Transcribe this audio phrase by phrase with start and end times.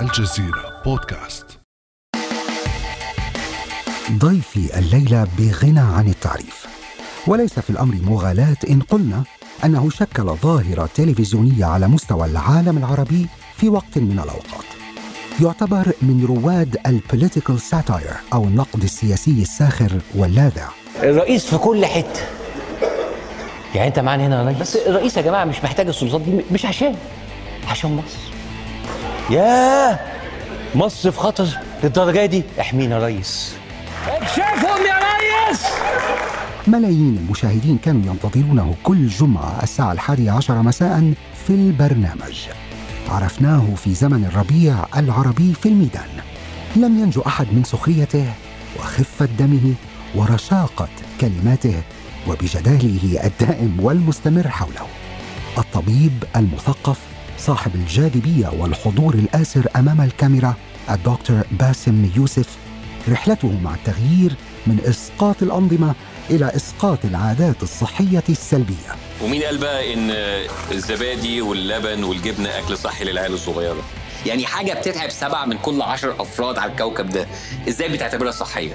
[0.00, 1.46] الجزيرة بودكاست.
[4.12, 6.66] ضيفي الليلة بغنى عن التعريف.
[7.26, 9.22] وليس في الأمر مغالاة إن قلنا
[9.64, 13.26] أنه شكل ظاهرة تلفزيونية على مستوى العالم العربي
[13.56, 14.64] في وقت من الأوقات.
[15.42, 20.68] يعتبر من رواد ال political satire أو النقد السياسي الساخر واللاذع.
[21.02, 22.20] الرئيس في كل حتة.
[23.74, 26.66] يعني أنت معانا هنا يا ريس بس الرئيس يا جماعة مش محتاج السلطات دي مش
[26.66, 26.96] عشان
[27.68, 28.29] عشان مصر.
[29.30, 29.98] ياه!
[30.74, 31.48] مصر في خطر
[31.84, 33.54] للدرجة دي؟ احمينا يا ريس.
[34.08, 34.98] اكشفهم يا
[35.48, 35.62] ريس!
[36.66, 41.12] ملايين المشاهدين كانوا ينتظرونه كل جمعة الساعة الحادية عشر مساء
[41.46, 42.48] في البرنامج.
[43.08, 46.08] عرفناه في زمن الربيع العربي في الميدان.
[46.76, 48.26] لم ينجو أحد من سخريته
[48.78, 49.74] وخفة دمه
[50.14, 50.88] ورشاقة
[51.20, 51.82] كلماته
[52.28, 54.86] وبجداله الدائم والمستمر حوله.
[55.58, 56.98] الطبيب المثقف
[57.40, 60.54] صاحب الجاذبية والحضور الآسر أمام الكاميرا
[60.90, 62.56] الدكتور باسم يوسف.
[63.08, 64.34] رحلته مع التغيير
[64.66, 65.94] من إسقاط الأنظمة
[66.30, 68.94] إلى إسقاط العادات الصحية السلبية.
[69.22, 70.10] ومين قال بقى إن
[70.72, 73.82] الزبادي واللبن والجبنة أكل صحي للعيال الصغيرة؟
[74.26, 77.26] يعني حاجة بتتعب سبعة من كل عشر أفراد على الكوكب ده
[77.68, 78.74] إزاي بتعتبرها صحية؟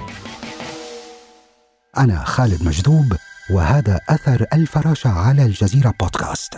[1.98, 3.16] أنا خالد مجذوب
[3.50, 6.54] وهذا أثر الفراشة على الجزيرة بودكاست.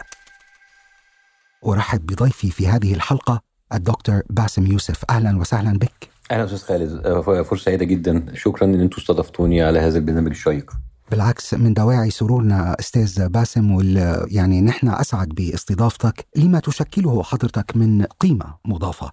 [1.67, 3.41] أرحب بضيفي في هذه الحلقة
[3.75, 5.05] الدكتور باسم يوسف.
[5.11, 6.09] أهلا وسهلا بك.
[6.31, 7.07] أهلا أستاذ خالد.
[7.07, 8.27] آه، فرصة سعيدة جدا.
[8.35, 10.73] شكرا إن أنتم استضفتوني على هذا البرنامج الشيق.
[11.11, 16.27] بالعكس من دواعي سرورنا أستاذ باسم وال يعني نحن أسعد باستضافتك.
[16.37, 19.11] لما تشكله حضرتك من قيمة مضافة.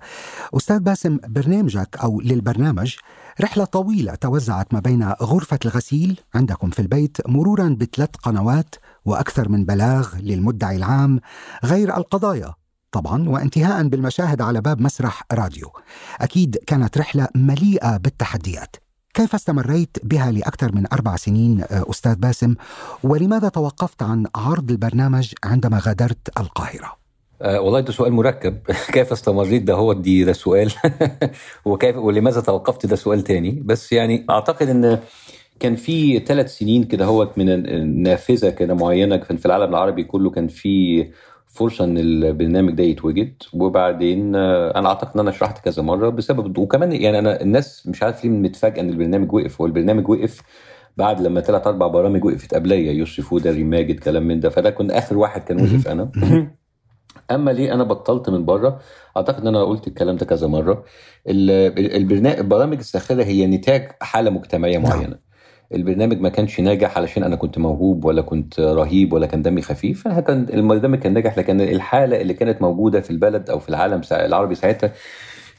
[0.53, 2.95] أستاذ باسم برنامجك أو للبرنامج
[3.41, 9.66] رحلة طويلة توزعت ما بين غرفة الغسيل عندكم في البيت مرورا بثلاث قنوات وأكثر من
[9.66, 11.19] بلاغ للمدعي العام
[11.63, 12.53] غير القضايا
[12.91, 15.72] طبعا وانتهاء بالمشاهد على باب مسرح راديو.
[16.22, 18.75] أكيد كانت رحلة مليئة بالتحديات.
[19.13, 22.56] كيف استمريت بها لأكثر من أربع سنين آه، أستاذ باسم
[23.03, 27.04] ولماذا توقفت عن عرض البرنامج عندما غادرت القاهرة؟
[27.45, 28.57] أه والله ده سؤال مركب.
[28.94, 30.72] كيف استمريت؟ ده هو دي ده سؤال.
[31.66, 33.61] وكيف ولماذا توقفت؟ ده سؤال تاني.
[33.66, 35.00] بس يعني أعتقد إن
[35.59, 40.29] كان في ثلاث سنين كده هو من النافذه كده معينة كان في العالم العربي كله
[40.29, 41.05] كان في
[41.47, 43.34] فرصة إن البرنامج ده يتوجد.
[43.53, 48.03] وبعدين آه، أنا أعتقد إن أنا شرحت كذا مرة بسبب وكمان يعني أنا الناس مش
[48.03, 49.61] عارف ليه متفاجئة إن البرنامج وقف.
[49.61, 50.41] هو البرنامج وقف
[50.97, 54.50] بعد لما ثلاث أربع برامج وقفت قبليه يوسف وداري ماجد كلام من ده.
[54.50, 56.11] فده كنت آخر واحد كان وقف أنا.
[57.31, 58.80] أما ليه أنا بطلت من بره؟
[59.18, 60.84] أعتقد إن أنا قلت الكلام ده كذا مرة.
[61.28, 64.90] البرامج الساخره هي نتاج حالة مجتمعية نعم.
[64.90, 65.16] معينة.
[65.74, 70.08] البرنامج ما كانش ناجح علشان أنا كنت موهوب ولا كنت رهيب ولا كان دمي خفيف.
[70.08, 74.02] أنا كان البرنامج كان ناجح لكن الحالة اللي كانت موجودة في البلد أو في العالم
[74.12, 74.91] العربي ساعتها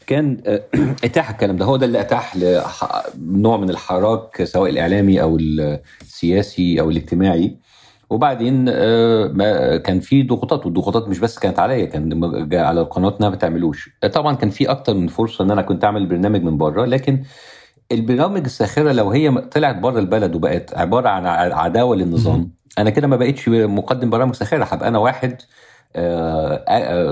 [0.07, 0.63] كان آه،
[1.05, 1.65] أتاح الكلام ده.
[1.65, 7.57] هو ده اللي أتاح لح- نوع من الحراك سواء الإعلامي أو السياسي أو الاجتماعي.
[8.11, 12.25] وبعدين آه، ما كان في ضغوطات والضغوطات مش بس كانت عليا كان
[12.55, 16.07] على القناة إنها ما تعملوش طبعا كان في أكتر من فرصة إن أنا كنت أعمل
[16.07, 17.23] برنامج من بره لكن
[17.93, 23.17] البرامج الساخرة لو هي طلعت بره البلد وبقت عبارة عن عداوة للنظام أنا كده ما
[23.17, 25.76] بقتش مقدم برامج ساخرة هبقى أنا واحد آه، آه،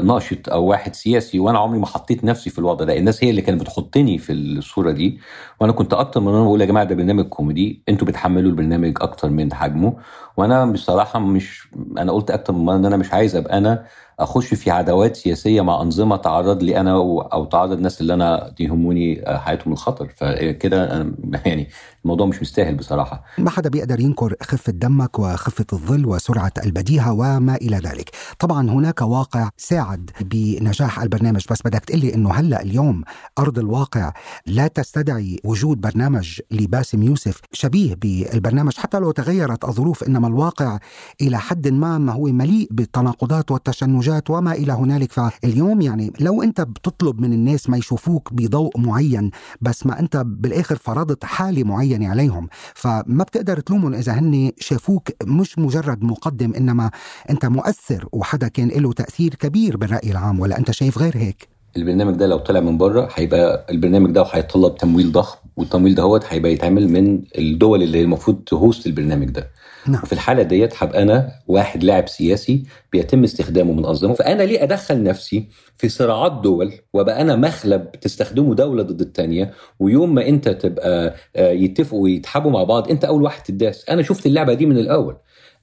[0.04, 2.96] ناشط أو واحد سياسي وأنا عمري ما حطيت نفسي في الوضع ده.
[2.96, 5.18] الناس هي اللي كانت بتحطني في الصورة دي.
[5.60, 9.28] وأنا كنت أكتر من أنا بقول يا جماعة ده برنامج كوميدي أنتوا بتحملوا البرنامج أكتر
[9.30, 9.96] من حجمه.
[10.36, 11.68] وأنا بصراحة مش
[11.98, 13.86] أنا قلت أكتر من مرة إن أنا مش عايز أبقى أنا
[14.20, 16.92] أخش في عداوات سياسية مع أنظمة تعرض لي أنا
[17.32, 20.08] أو تعرض الناس اللي أنا يهموني آه، حياتهم الخطر.
[20.16, 21.06] فكده أنا-
[21.46, 21.68] يعني
[22.04, 23.24] الموضوع مش مستاهل بصراحة.
[23.38, 28.10] ما حدا بيقدر ينكر خفة دمك وخفة الظل وسرعة البديهة وما إلى ذلك.
[28.38, 33.02] طبعا هناك واقع ساعد بنجاح البرنامج بس بدك تقلي أنه هلأ اليوم
[33.38, 34.12] أرض الواقع
[34.46, 40.78] لا تستدعي وجود برنامج لباسم يوسف شبيه بالبرنامج حتى لو تغيرت الظروف إنما الواقع
[41.20, 45.12] إلى حد ما ما هو مليء بالتناقضات والتشنجات وما إلى هنالك.
[45.12, 49.30] فاليوم يعني لو أنت بتطلب من الناس ما يشوفوك بضوء معين
[49.60, 51.64] بس ما أنت بالآخر فرضت حالة
[51.94, 52.48] معينة عليهم.
[52.74, 56.90] فما بتقدر تلومهم إذا هن شافوك مش مجرد مقدم إنما
[57.30, 62.14] أنت مؤثر وحدا كان له تأثير كبير بالرأي العام ولا أنت شايف غير هيك؟ البرنامج
[62.16, 66.88] ده لو طلع من بره هيبقى البرنامج ده هيتطلب تمويل ضخم والتمويل دهوت هيبقى يتعمل
[66.88, 69.50] من الدول اللي المفروض تهوست البرنامج ده.
[69.86, 70.00] نعم.
[70.02, 75.02] وفي الحالة ديت هبقى أنا واحد لاعب سياسي بيتم استخدامه من أنظمة فأنا ليه أدخل
[75.02, 81.14] نفسي في صراعات دول وأبقى أنا مخلب تستخدمه دولة ضد الثانية ويوم ما أنت تبقى
[81.36, 85.16] آه، يتفقوا ويتحابوا مع بعض أنت أول واحد تداس أنا شفت اللعبة دي من الأول.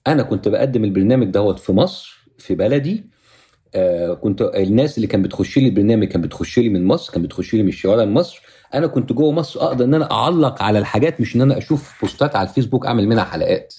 [0.08, 3.11] أنا كنت بقدم البرنامج دوت في مصر في بلدي
[3.76, 7.54] آه كنت الناس اللي كان بتخش لي البرنامج كان بتخش لي من مصر كان بتخش
[7.54, 8.42] لي من الشوارع مصر
[8.74, 12.36] أنا كنت جوه مصر أقدر إن أنا أعلق على الحاجات مش إن أنا أشوف بوستات
[12.36, 13.74] على الفيسبوك أعمل منها حلقات.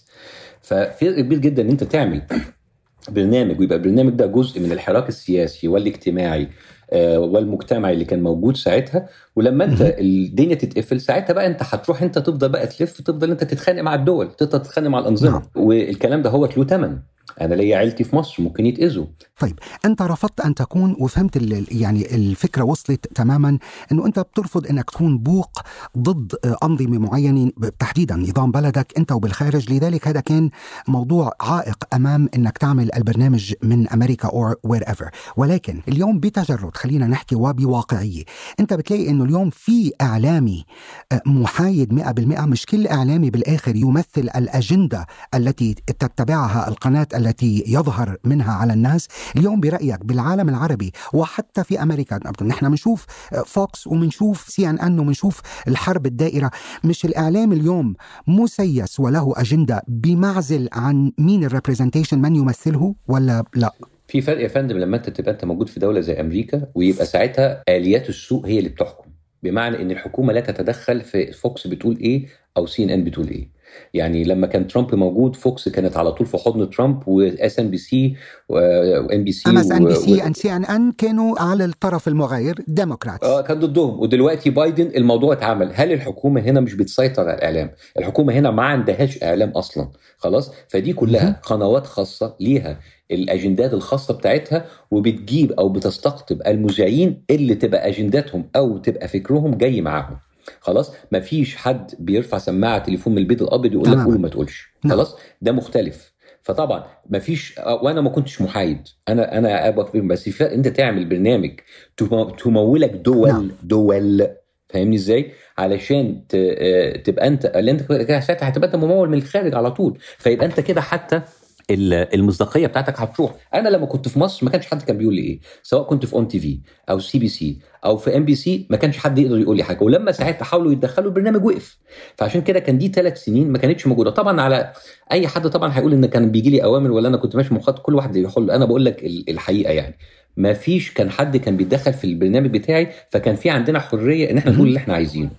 [0.62, 2.22] ففرق كبير جدا إن أنت تعمل
[3.08, 6.48] برنامج ويبقى البرنامج ده جزء من الحراك السياسي والاجتماعي
[6.92, 9.08] آه، والمجتمعي اللي كان موجود ساعتها.
[9.36, 13.82] ولما أنت الدنيا تتقفل ساعتها بقى أنت هتروح أنت تفضل بقى تلف تفضل أنت تتخانق
[13.82, 15.30] مع الدول تفضل تتخانق مع الأنظمة.
[15.30, 15.42] نعم.
[15.56, 16.98] والكلام ده هو له ثمن
[17.40, 19.06] أنا ليا عيلتي في مصر ممكن يتأذوا.
[19.42, 21.36] طيب أنت رفضت أن تكون وفهمت
[21.72, 23.58] يعني الفكرة وصلت تماما
[23.92, 25.60] إنه أنت بترفض إنك تكون بوق
[25.98, 29.72] ضد آه، أنظمة معينة تحديدا نظام بلدك أنت وبالخارج.
[29.72, 30.50] لذلك هذا كان
[30.88, 37.06] موضوع عائق أمام إنك تعمل البرنامج من أمريكا أو وير ايفر ولكن اليوم بتجرد خلينا
[37.06, 38.24] نحكي وبواقعية
[38.60, 40.64] أنت بتلاقي إنه اليوم في إعلامي
[41.12, 44.06] آه، محايد 100% مش كل إعلامي بالآخر يمثل
[44.36, 49.08] الأجندة التي تتبعها القناة التي يظهر منها على الناس.
[49.36, 52.20] اليوم برأيك بالعالم العربي وحتى في أمريكا.
[52.42, 53.06] نحن بنشوف
[53.46, 56.50] فوكس وبنشوف سي إن إن وبنشوف الحرب الدائرة.
[56.84, 57.94] مش الإعلام اليوم
[58.26, 63.72] مسيس وله أجندة بمعزل عن مين ال representation من يمثله ولا لا؟
[64.08, 67.62] في فرق يا فندم لما أنت تبقى أنت موجود في دولة زي أمريكا ويبقى ساعتها
[67.68, 69.10] آليات السوق هي اللي بتحكم.
[69.42, 72.26] بمعنى إن الحكومة لا تتدخل في فوكس بتقول إيه
[72.56, 73.48] أو سي إن إن بتقول إيه.
[73.94, 77.70] يعني لما كان ترامب موجود فوكس كانت على طول في حضن ترامب وام اس ان
[77.70, 78.16] بي سي
[78.48, 82.08] وان بي سي ام اس ان بي سي ان سي ان ان كانوا على الطرف
[82.08, 84.00] المغاير democrats آه كان ضدهم.
[84.00, 85.70] ودلوقتي بايدن الموضوع اتعمل.
[85.74, 89.88] هل الحكومة هنا مش بتسيطر على الإعلام؟ الحكومة هنا ما عندهاش إعلام أصلا.
[90.18, 92.80] خلاص؟ فدي كلها قنوات خاصة ليها
[93.10, 100.16] الأجندات الخاصة بتاعتها وبتجيب أو بتستقطب المذيعين اللي تبقى أجنداتهم أو تبقى فكرهم جاي معاهم.
[100.60, 103.98] خلاص مفيش حد بيرفع سماعة تليفون من البيت الأبيض يقول لك.
[103.98, 104.94] قول وما تقولش نعم.
[104.96, 106.12] خلاص ده مختلف
[106.42, 108.78] فطبعا مفيش وأنا ما كنتش محايد
[109.08, 111.50] أنا أنا ابقى بس في أنت تعمل برنامج
[111.96, 113.50] تم- تمولك دول نعم.
[113.62, 114.28] دول
[114.68, 119.70] فاهمني إزاي؟ علشان آه، تبقى أنت اللي أنت ساعتها هتبقى أنت ممول من الخارج على
[119.70, 121.22] طول فيبقى أنت كده حتى
[121.70, 123.34] المصداقية بتاعتك هتروح.
[123.54, 126.12] أنا لما كنت في مصر ما كانش حد كان بيقول لي إيه سواء كنت في
[126.14, 126.58] اون تي في
[126.90, 129.62] أو سي بي سي أو في ام بي سي ما كانش حد يقدر يقول لي
[129.62, 129.82] حاجة.
[129.84, 131.78] ولما ساعتها حاولوا يتدخلوا البرنامج وقف.
[132.16, 134.10] فعشان كده كان دي ثلاث سنين ما كانتش موجودة.
[134.10, 134.72] طبعا على
[135.12, 137.94] أي حد طبعا هيقول إن كان بيجي لي أوامر ولا أنا كنت ماشي مخاط كل
[137.94, 138.50] واحد يحل.
[138.50, 139.98] أنا بقول لك ال- الحقيقة يعني.
[140.36, 144.52] ما فيش كان حد كان بيتدخل في البرنامج بتاعي فكان في عندنا حرية إن إحنا
[144.52, 145.30] نقول اللي إحنا عايزينه.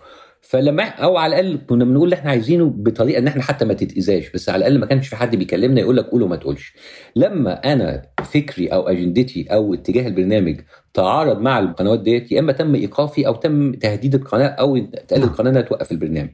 [0.43, 4.29] فلما أو على الأقل كنا بنقول اللي إحنا عايزينه بطريقة إن إحنا حتى ما تتأذاش
[4.31, 6.73] بس على الأقل ما كانش في حد بيكلمنا يقول لك قول وما تقولش.
[7.15, 10.59] لما أنا فكري أو أجندتي أو اتجاه البرنامج
[10.93, 15.49] تعارض مع القنوات ديت يا إما تم إيقافي أو تم تهديد القناة أو تقال القناة
[15.51, 16.29] إنها توقف البرنامج.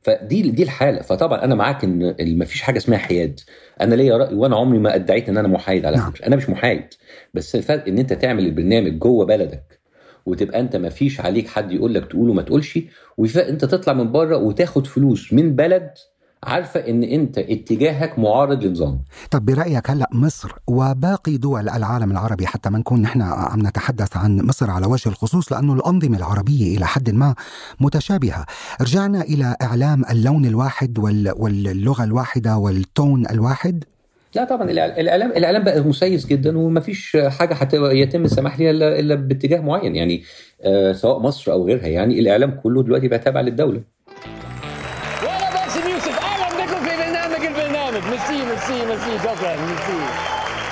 [0.00, 1.02] فدي دي الحالة.
[1.02, 3.40] فطبعا أنا معاك إن ما فيش حاجة اسمها حياد.
[3.80, 6.10] أنا ليا رأي وأنا عمري ما أدعيت إن أنا محايد على نعم.
[6.10, 6.26] فكرة.
[6.26, 6.84] أنا مش محايد.
[7.34, 9.77] بس الفرق إن أنت تعمل البرنامج جوه بلدك
[10.28, 12.78] وتبقى انت ما فيش عليك حد يقول لك تقول وما تقولش
[13.36, 15.90] انت تطلع من بره وتاخد فلوس من بلد
[16.44, 22.70] عارفة ان انت اتجاهك معارض لنظام طب برأيك هلأ مصر وباقي دول العالم العربي حتى
[22.70, 27.10] ما نكون نحن عم نتحدث عن مصر على وجه الخصوص لأنه الأنظمة العربية إلى حد
[27.10, 27.34] ما
[27.80, 28.46] متشابهة.
[28.80, 33.84] رجعنا إلى إعلام اللون الواحد وال- واللغة الواحدة وال tone الواحد.
[34.34, 39.60] لا طبعا الاعلام الاعلام بقى مسيس جدا ومفيش حاجة يتم السماح ليها الا إلا باتجاه
[39.60, 39.96] معين.
[39.96, 40.22] يعني
[40.62, 41.86] آه سواء مصر أو غيرها.
[41.86, 43.82] يعني الإعلام كله دلوقتي بقى تابع للدولة.
[45.22, 48.02] ولا باسم يوسف أهلا بكم في برنامج البرنامج.
[48.10, 49.18] merci merci merci.
[49.18, 49.98] شكرا ميرسي.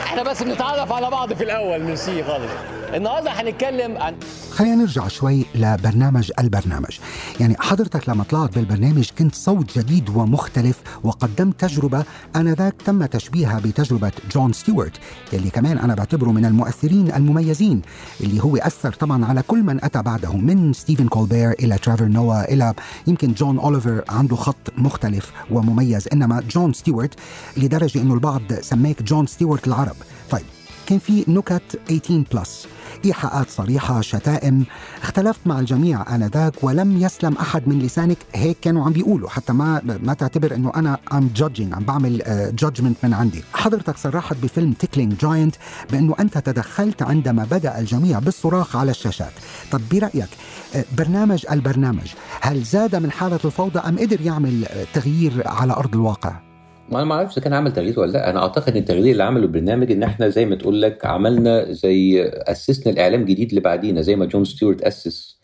[0.04, 1.82] إحنا بس بنتعرف على بعض في الأول.
[1.82, 2.52] ميرسي خالص.
[2.94, 4.14] النهارده هنتكلم عن
[4.50, 6.98] خلينا نرجع شوي لبرنامج البرنامج.
[7.40, 12.04] يعني حضرتك لما طلعت بالبرنامج كنت صوت جديد ومختلف وقدمت تجربة
[12.36, 14.92] آنذاك تم تشبيهها بتجربة جون ستيوارت
[15.32, 17.82] يلي كمان أنا بعتبره من المؤثرين المميزين
[18.20, 22.52] اللي هو أثر طبعا على كل من أتى بعده من ستيفن كولبير إلى تريفور نوا
[22.52, 22.74] إلى
[23.06, 27.14] يمكن جون أوليفر عنده خط مختلف ومميز إنما جون ستيوارت
[27.56, 29.96] لدرجة إنه البعض سماك جون ستيوارت العرب.
[30.30, 30.44] طيب
[30.86, 32.66] كان في نكت 18 plus
[33.04, 34.64] إيحاءات صريحة شتائم.
[35.02, 38.18] اختلفت مع الجميع آنذاك ولم يسلم أحد من لسانك.
[38.34, 39.28] هيك كانوا عم بيقولوا.
[39.28, 42.22] حتى ما ما تعتبر إنه أنا I'm judging عم بعمل
[42.58, 43.42] judgment من عندي.
[43.54, 45.56] حضرتك صرحت بفيلم Tickling Giants
[45.90, 49.32] بأنه أنت تدخلت عندما بدأ الجميع بالصراخ على الشاشات.
[49.72, 50.28] طب برأيك
[50.74, 55.94] آه، برنامج البرنامج هل زاد من حالة الفوضى أم قدر يعمل آه، تغيير على أرض
[55.94, 56.45] الواقع؟
[56.90, 58.30] ما أنا ما أعرفش كان عمل تغيير ولا لأ.
[58.30, 62.22] أنا أعتقد إن التغيير اللي عمله البرنامج إن إحنا زي ما تقول لك عملنا زي
[62.32, 65.36] أسسنا الإعلام جديد اللي بعدينا زي ما جون ستيوارت أسس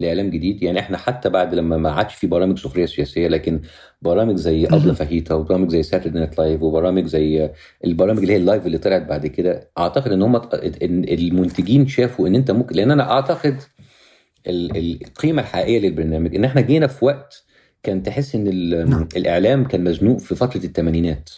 [0.00, 0.62] لاعلام جديد.
[0.62, 3.60] يعني إحنا حتى بعد لما ما عادش في برامج سخرية سياسية لكن
[4.02, 7.50] برامج زي أبلة فاهيتا وبرامج زي Saturday Night Live وبرامج زي
[7.84, 12.28] البرامج اللي هي ال live اللي طلعت بعد كده أعتقد إن هم إن المنتجين شافوا
[12.28, 13.56] إن أنت ممكن لأن أنا أعتقد
[14.46, 17.44] ال- القيمة الحقيقية للبرنامج إن إحنا جينا في وقت
[17.82, 19.08] كان تحس إن نعم.
[19.16, 21.30] الإعلام كان مزنوق في فترة الثمانينات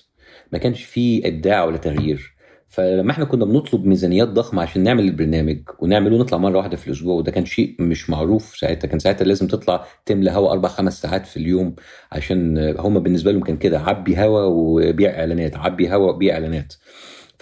[0.53, 2.33] ما كانش فيه إبداع ولا تغيير.
[2.69, 7.15] فلما إحنا كنا بنطلب ميزانيات ضخمة عشان نعمل البرنامج ونعمله نطلع مرة واحدة في الأسبوع
[7.15, 8.89] وده كان شيء مش معروف ساعتها.
[8.89, 11.75] كان ساعتها لازم تطلع تملى هوا أربع خمس ساعات في اليوم
[12.13, 13.81] عشان هم بالنسبة لهم كان كده.
[13.81, 16.75] عبي هوا وبيع إعلانات عبي هوا وبيع إعلانات.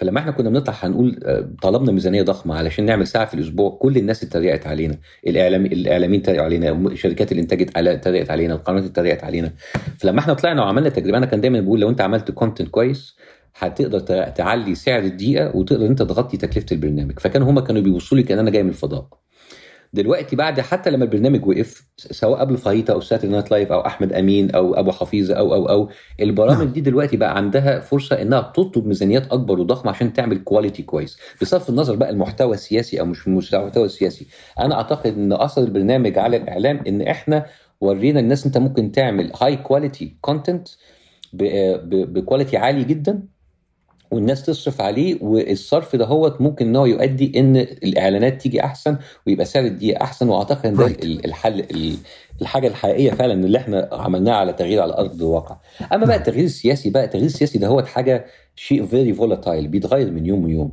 [0.01, 3.97] فلما إحنا كنا بنطلع هنقول آه، طلبنا ميزانية ضخمة علشان نعمل ساعة في الأسبوع كل
[3.97, 4.97] الناس اتريقت علينا.
[5.27, 9.51] الاعلام الإعلاميين اتريقوا علينا شركات الإنتاج اتريقت علينا القنوات اتريقت علينا.
[9.99, 13.15] فلما إحنا طلعنا وعملنا تجربة أنا كان دايما بقول لو انت عملت content كويس
[13.57, 17.19] هتقدر تع- تعلي سعر الدقيقة وتقدر انت تغطي تكلفة البرنامج.
[17.19, 19.07] فكانوا هما كانوا بيبصوا لي كأن أنا جاي من الفضاء.
[19.93, 24.13] دلوقتي بعد حتى لما البرنامج وقف سواء قبل فاهيتا أو Saturday Night Live أو أحمد
[24.13, 26.73] أمين أو أبو حفيظة أو أو أو البرامج نعم.
[26.73, 31.17] دي دلوقتي بقى عندها فرصة إنها تطلب ميزانيات أكبر وضخمة عشان تعمل quality كويس.
[31.41, 34.27] بصرف النظر بقى المحتوى السياسي أو مش المحتوى السياسي.
[34.59, 37.45] أنا أعتقد إن أثر البرنامج على الإعلام إن إحنا
[37.81, 40.67] ورينا الناس إنت ممكن تعمل high quality content
[41.33, 43.23] ب quality عالي جدا.
[44.11, 49.45] والناس تصرف عليه والصرف ده هو ممكن إن هو يؤدي إن الإعلانات تيجي أحسن ويبقى
[49.45, 50.29] سعر الدقيقة أحسن.
[50.29, 51.03] وأعتقد إن ده Right.
[51.03, 51.95] ال- الحل ال-
[52.41, 55.57] الحاجة الحقيقية فعلا اللي إحنا عملناها على تغيير على أرض الواقع.
[55.93, 58.25] أما بقى التغيير السياسي بقى التغيير السياسي ده هو حاجة
[58.55, 60.71] شيء very volatile بيتغير من يوم ويوم.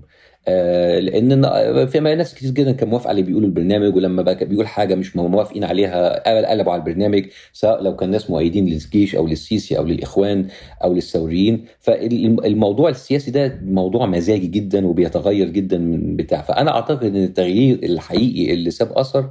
[1.01, 4.95] لأن في ناس كتير جدا كان موافقه على اللي بيقولوا البرنامج ولما بقى بيقول حاجة
[4.95, 9.85] مش موافقين عليها قلبوا على البرنامج سواء لو كان ناس مؤيدين للجيش أو للسيسي أو
[9.85, 10.47] للإخوان
[10.85, 11.65] أو للثوريين.
[11.81, 16.43] فالموضوع السياسي ده موضوع مزاجي جدا وبيتغير جدا من بتاع.
[16.43, 19.31] فأنا أعتقد إن التغيير الحقيقي اللي ساب أثر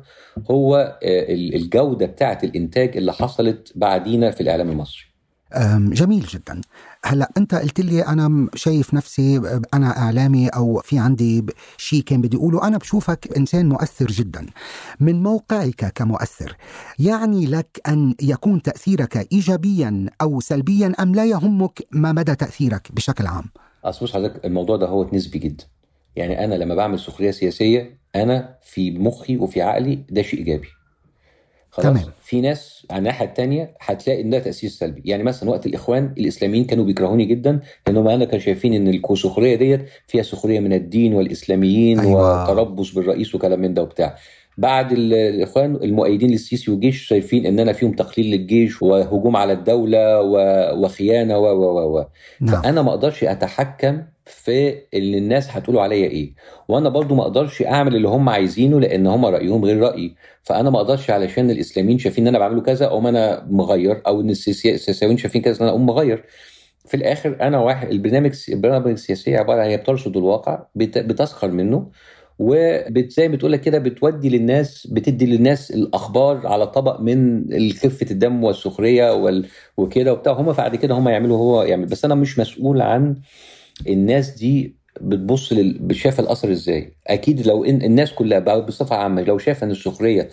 [0.52, 5.07] هو آه، الجودة بتاعة الإنتاج اللي حصلت بعدينا في الإعلام المصري.
[5.77, 6.62] جميل جدا.
[7.06, 9.38] هلأ أنت قلت لي أنا شايف نفسي
[9.74, 11.46] أنا إعلامي أو في عندي
[11.77, 14.46] شيء كان بدي أقوله أنا بشوفك إنسان مؤثر جدا.
[15.00, 16.56] من موقعك كمؤثر
[17.00, 23.27] يعني لك أن يكون تأثيرك ايجابيا أو سلبيا أم لا يهمك ما مدى تأثيرك بشكل
[23.27, 23.46] عام؟
[23.86, 25.63] أصل بص حضرتك الموضوع ده هو نسبي جدا.
[26.16, 30.68] يعني أنا لما بعمل سخرية سياسية أنا في مخي وفي عقلي ده شيء إيجابي.
[31.71, 32.13] خلاص تمام.
[32.21, 36.65] في ناس على الناحية الثانية هتلاقي ان ده تأثير سلبي يعني مثلا وقت الإخوان الإسلاميين
[36.65, 42.00] كانوا بيكرهوني جدا لأنهم أنا كانوا شايفين إن السخريه ديت فيها سخريه من الدين والإسلاميين
[42.00, 42.43] أيوة.
[42.43, 44.15] وتربص بالرئيس وكلام من ده وبتاع
[44.58, 50.22] بعد ال- الإخوان المؤيدين للسيسي والجيش شايفين إن أنا فيهم تقليل للجيش وهجوم على الدولة
[50.74, 52.06] وخيانة و و و و.
[52.42, 52.62] نعم.
[52.62, 56.34] فأنا ما أقدرش أتحكم في اللي الناس هتقولوا عليا إيه.
[56.68, 60.16] وأنا برضو ما أقدرش أعمل اللي هم عايزينه لأن هم رأيهم غير رأيي.
[60.44, 64.30] فأنا ما أقدرش علشان الإسلاميين شايفين إن أنا بعمله كذا أقوم أنا مغير أو إن
[64.30, 66.24] السياسي- السياسيين شايفين كذا إن أنا أقوم مغير.
[66.86, 71.88] في الآخر أنا واحد البرنامج البرامج السياسيه عبارة عن هي بترصد الواقع بت- بتسخر منه.
[72.39, 78.44] وزي ما بتقول لك كده بتودي للناس بتدي للناس الأخبار على طبق من خفة الدم
[78.44, 79.46] والسخرية وال...
[79.77, 80.34] وكده وبتاع.
[80.34, 81.86] هم بعد كده هم يعملوا هو يعمل.
[81.86, 83.15] بس أنا مش مسؤول عن
[83.88, 85.96] الناس دي بتبص لل...
[85.96, 86.94] شايفه الأثر إزاي.
[87.08, 90.29] أكيد لو ان الناس كلها بصفة عامة لو شايفة إن السخرية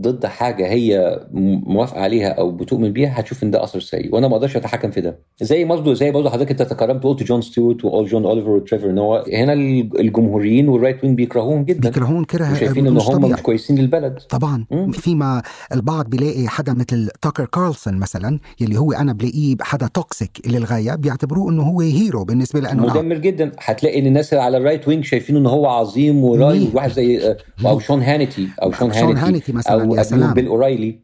[0.00, 1.20] ضد حاجة هي
[1.66, 5.00] موافقة عليها أو بتؤمن بيها هتشوف إن ده أثر سيء وأنا ما أقدرش أتحكم في
[5.00, 5.18] ده.
[5.42, 9.42] زي برضه زي برضه حضرتك أنت تكرمت قلت جون ستيوارت واول جون أوليفر وتريفر نوا
[9.42, 11.88] هنا ال- الجمهوريين وال right wing بيكرهوهم جدا.
[11.88, 14.18] بيكرهون كره وشايفين إن هم مش كويسين للبلد.
[14.28, 14.64] طبعا.
[14.70, 14.90] مم.
[14.90, 15.42] فيما
[15.74, 21.50] البعض بيلاقي حدا مثل تاكر كارلسون مثلا يلي هو أنا بلاقيه حدا toxic للغايه بيعتبروه
[21.50, 22.82] إنه هو hero بالنسبة لأنه.
[22.86, 23.52] مدمر جدا.
[23.58, 27.36] هتلاقي إن الناس على ال right wing شايفين إن هو عظيم وراي؟ واحد زي آه،
[27.66, 31.00] أو شون هانيتي أو شون شون هانيتي هانيتي مثلاً، أبيهم بيل اورايلي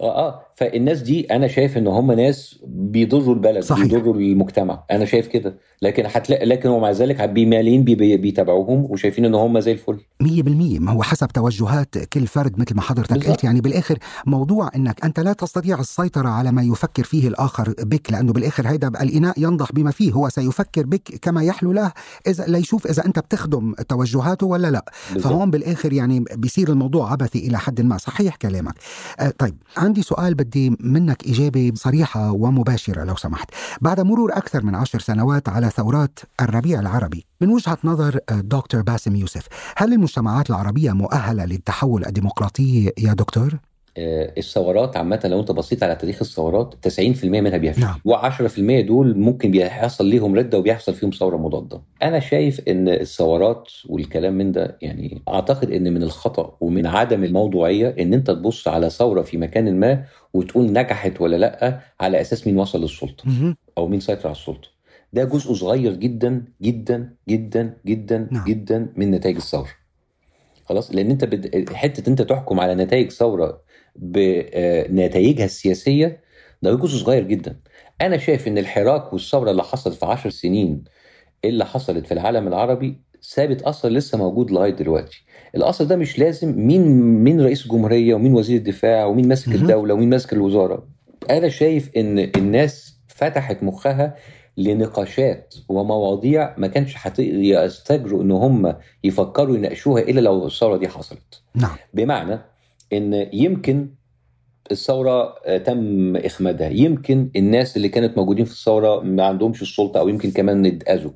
[0.00, 0.46] آه آه.
[0.56, 3.84] فالناس دي أنا شايف إن هم ناس بيضروا البلد صحيح.
[3.84, 4.84] بيضروا المجتمع.
[4.90, 5.58] أنا شايف كده.
[5.82, 9.98] لكن هتلاقي لكن ومع ذلك بيمالين بي بي بيتابعوهم وشايفين إن هم زي الفل.
[10.20, 10.78] مية بالمية.
[10.78, 13.26] ما هو حسب توجهات كل فرد مثل ما حضرتك.
[13.28, 13.44] قلت.
[13.44, 18.32] يعني بالآخر موضوع أنك أنت لا تستطيع السيطرة على ما يفكر فيه الآخر بك لأنه
[18.32, 20.12] بالآخر هيدا الإناء ينضح بما فيه.
[20.12, 21.92] هو سيفكر بك كما يحلو له
[22.26, 24.84] إذا ليشوف إذا أنت بتخدم توجهاته ولا لا.
[25.12, 25.32] بالظبط.
[25.32, 27.98] فهون بالآخر يعني بيصير الموضوع عبثي إلى حد ما.
[27.98, 28.74] صحيح كلامك.
[29.20, 34.74] آه طيب عندي سؤال بدي منك إجابة صريحة ومباشرة لو سمحت بعد مرور أكثر من
[34.74, 39.46] عشر سنوات على ثورات الربيع العربي من وجهة نظر آه، دكتور باسم يوسف
[39.76, 43.58] هل المجتمعات العربية مؤهلة للتحول الديمقراطي يا دكتور؟
[43.96, 48.00] آه، الثورات عامة لو انت بصيت على تاريخ الثورات 90% منها بيفشل نعم.
[48.08, 54.34] و10% دول ممكن بيحصل ليهم ردة وبيحصل فيهم ثورة مضادة أنا شايف إن الثورات والكلام
[54.34, 59.22] من ده يعني أعتقد إن من الخطأ ومن عدم الموضوعية إن أنت تبص على ثورة
[59.22, 63.56] في مكان ما وتقول نجحت ولا لأ على أساس مين وصل للسلطة مهم.
[63.78, 64.68] أو مين سيطر على السلطة
[65.12, 68.44] ده جزء صغير جدا جدا جدا جدا نعم.
[68.44, 69.68] جدا من نتائج الثورة
[70.64, 71.72] خلاص لأن أنت بد...
[71.74, 73.60] حتة أنت تحكم على نتائج ثورة
[73.96, 76.20] بنتائجها السياسية
[76.62, 77.56] ده جزء صغير جدا.
[78.00, 80.84] أنا شايف إن الحراك والثورة اللي حصلت في عشر سنين
[81.44, 83.00] اللي حصلت في العالم العربي
[83.34, 85.24] ثابت أثر لسه موجود لغاية دلوقتي.
[85.54, 86.82] الأثر ده مش لازم مين
[87.24, 89.48] مين رئيس الجمهوريه ومين وزير الدفاع ومين ماسك.
[89.48, 90.88] الدولة ومين ماسك الوزارة.
[91.30, 94.16] أنا شايف إن الناس فتحت مخها
[94.56, 101.42] لنقاشات ومواضيع ما كانش يستجروا إن هم يفكروا يناقشوها إلا لو الثورة دي حصلت.
[101.54, 101.76] نعم.
[101.94, 102.38] بمعنى
[102.92, 103.88] إن يمكن
[104.70, 106.68] الثورة آه، تم إخمادها.
[106.68, 111.10] يمكن الناس اللي كانت موجودين في الثورة ما عندهمش السلطة أو يمكن كمان اتأذوا.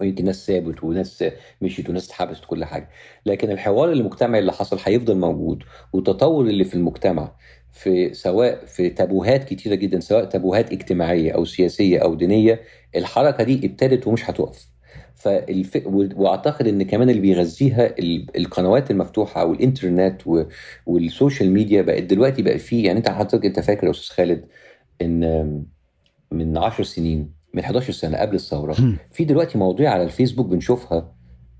[0.00, 1.24] ويمكن ناس سابت وناس
[1.62, 2.88] مشيت وناس اتحبست وكل حاجة.
[3.26, 5.62] لكن الحوار المجتمعي اللي حصل هيفضل موجود.
[5.92, 7.32] والتطور اللي في المجتمع
[7.72, 12.60] في سواء في تابوهات كتيرة جدا سواء تابوهات اجتماعية أو سياسية أو دينية
[12.96, 14.71] الحركة دي ابتدت ومش هتقف.
[15.22, 15.82] فالف...
[16.16, 20.44] وأعتقد إن كمان اللي بيغذيها ال- القنوات المفتوحة أو الانترنت و...
[20.86, 24.44] وال social media بقت دلوقتي بقى فيه يعني أنت حضرتك أنت فاكر يا أستاذ خالد
[25.02, 25.64] إن
[26.32, 28.72] من 10 سنين من 11 سنة قبل الثورة.
[29.10, 31.14] في دلوقتي مواضيع على الفيسبوك بنشوفها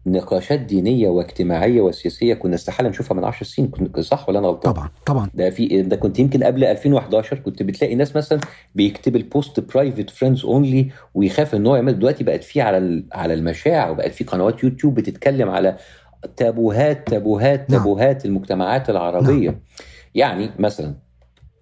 [0.07, 4.73] نقاشات دينية واجتماعية وسياسية كنا استحالة نشوفها من 10 سنين كنت صح ولا أنا غلطان؟
[4.73, 8.41] طبعا طبعا ده في ده كنت يمكن قبل 2011 كنت بتلاقي ناس مثلا
[8.75, 13.35] بيكتب ال post private friends only ويخاف إن هو يعمل دلوقتي بقت في على على
[13.35, 15.77] المشاع وبقت في قنوات يوتيوب بتتكلم على
[16.37, 17.81] تابوهات تابوهات نعم.
[17.81, 19.61] تابوهات المجتمعات العربية
[20.15, 20.95] يعني مثلا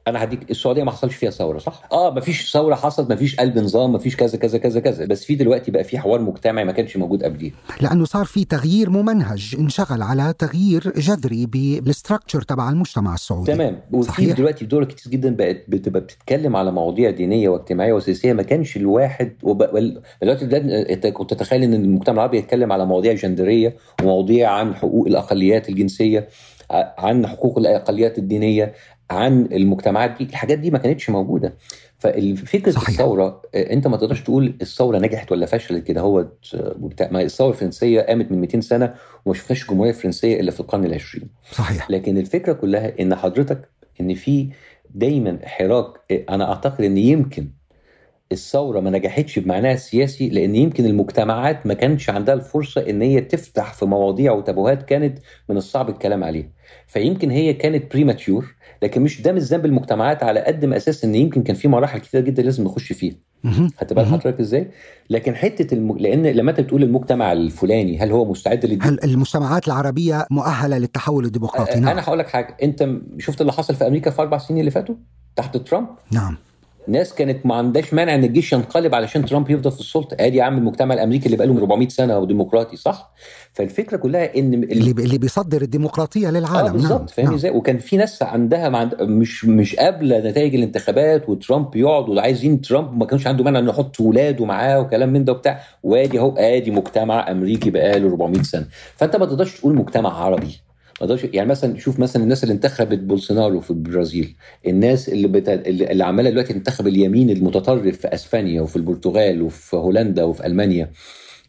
[0.08, 3.36] أنا هديك السعودية ما حصلش فيها ثورة صح؟ آه ما فيش ثورة حصلت ما فيش
[3.36, 6.64] قلب نظام ما فيش كذا كذا كذا كذا بس في دلوقتي بقى في حوار مجتمعي
[6.64, 11.46] ما كانش موجود قبليه لأنه صار في تغيير ممنهج انشغل على تغيير جذري
[11.80, 14.32] بالستراكشر تبع المجتمع السعودي تمام وفي.
[14.32, 19.32] دلوقتي دول كتير جدا بقت بتبقى بتتكلم على مواضيع دينية واجتماعية وسياسية ما كانش الواحد
[19.42, 25.06] وب- دلوقتي ده- كنت تتخيل إن المجتمع العربي يتكلم على مواضيع جندرية ومواضيع عن حقوق
[25.06, 26.28] الأقليات الجنسية
[26.98, 28.72] عن حقوق الأقليات الدينية
[29.10, 31.54] عن المجتمعات دي الحاجات دي ما كانتش موجودة.
[31.98, 32.88] فالفكرة صحيح.
[32.88, 36.00] الثورة آه، انت ما تقدرش تقول الثورة نجحت ولا فشلت كده.
[36.00, 36.26] هو
[37.10, 41.28] ما الثورة الفرنسية قامت من 200 سنة وما شفناش الجمهوريه الفرنسيه إلا في القرن العشرين.
[41.52, 41.90] صحيح.
[41.90, 43.68] لكن الفكرة كلها إن حضرتك
[44.00, 44.48] إن في
[44.94, 45.88] دايما حراك
[46.30, 47.48] أنا أعتقد إن يمكن
[48.32, 53.72] الثورة ما نجحتش بمعناها السياسي لأن يمكن المجتمعات ما كانش عندها الفرصة إن هي تفتح
[53.72, 56.48] في مواضيع وتابوهات كانت من الصعب الكلام عليها.
[56.86, 61.14] فيمكن هي كانت premature لكن مش ده مش ذنب المجتمعات على قد ما أساس إن
[61.14, 63.14] يمكن كان في مراحل كتير جدا لازم نخش فيها.
[63.78, 64.12] هتبقى مهم.
[64.20, 64.70] حضرتك إزاي
[65.10, 65.98] لكن حتة الم...
[65.98, 71.24] لأن لما أنت بتقول المجتمع الفلاني هل هو مستعد للدي هل المجتمعات العربية مؤهلة للتحول
[71.24, 72.88] الديمقراطي؟ أنا نعم هقول لك حاجة أنت
[73.18, 74.94] شفت اللي حصل في أمريكا في أربع سنين اللي فاتوا
[75.36, 76.36] تحت ترامب نعم
[76.88, 80.16] ناس كانت ما عندهاش مانع إن الجيش ينقلب علشان ترامب يفضل في السلطة.
[80.20, 83.12] أدي يا عم المجتمع الأمريكي اللي بقاله 400 سنة وديمقراطي صح؟
[83.52, 87.34] فالفكرة كلها إن ال- اللي اللي بيصدر الديمقراطية آه للعالم نعم بالظبط فاهم نعم.
[87.34, 89.02] إزاي؟ وكان في ناس عندها ما عند...
[89.02, 94.00] مش مش قابلة نتائج الانتخابات وترامب يقعد وعايزين ترامب ما كانش عنده مانع إنه يحط
[94.00, 95.60] ولاده معاه وكلام من ده وبتاع.
[95.82, 98.66] وادي أهو آدي مجتمع أمريكي بقاله 400 سنة.
[98.96, 100.60] فأنت ما تقدرش تقول مجتمع عربي.
[101.00, 104.34] ما تقدرش يعني مثلا شوف مثلا الناس اللي انتخبت بولسونارو في البرازيل
[104.66, 105.54] الناس اللي بتا...
[105.54, 110.90] اللي عمالة دلوقتي تنتخب اليمين المتطرف في أسبانيا وفي البرتغال وفي هولندا وفي ألمانيا.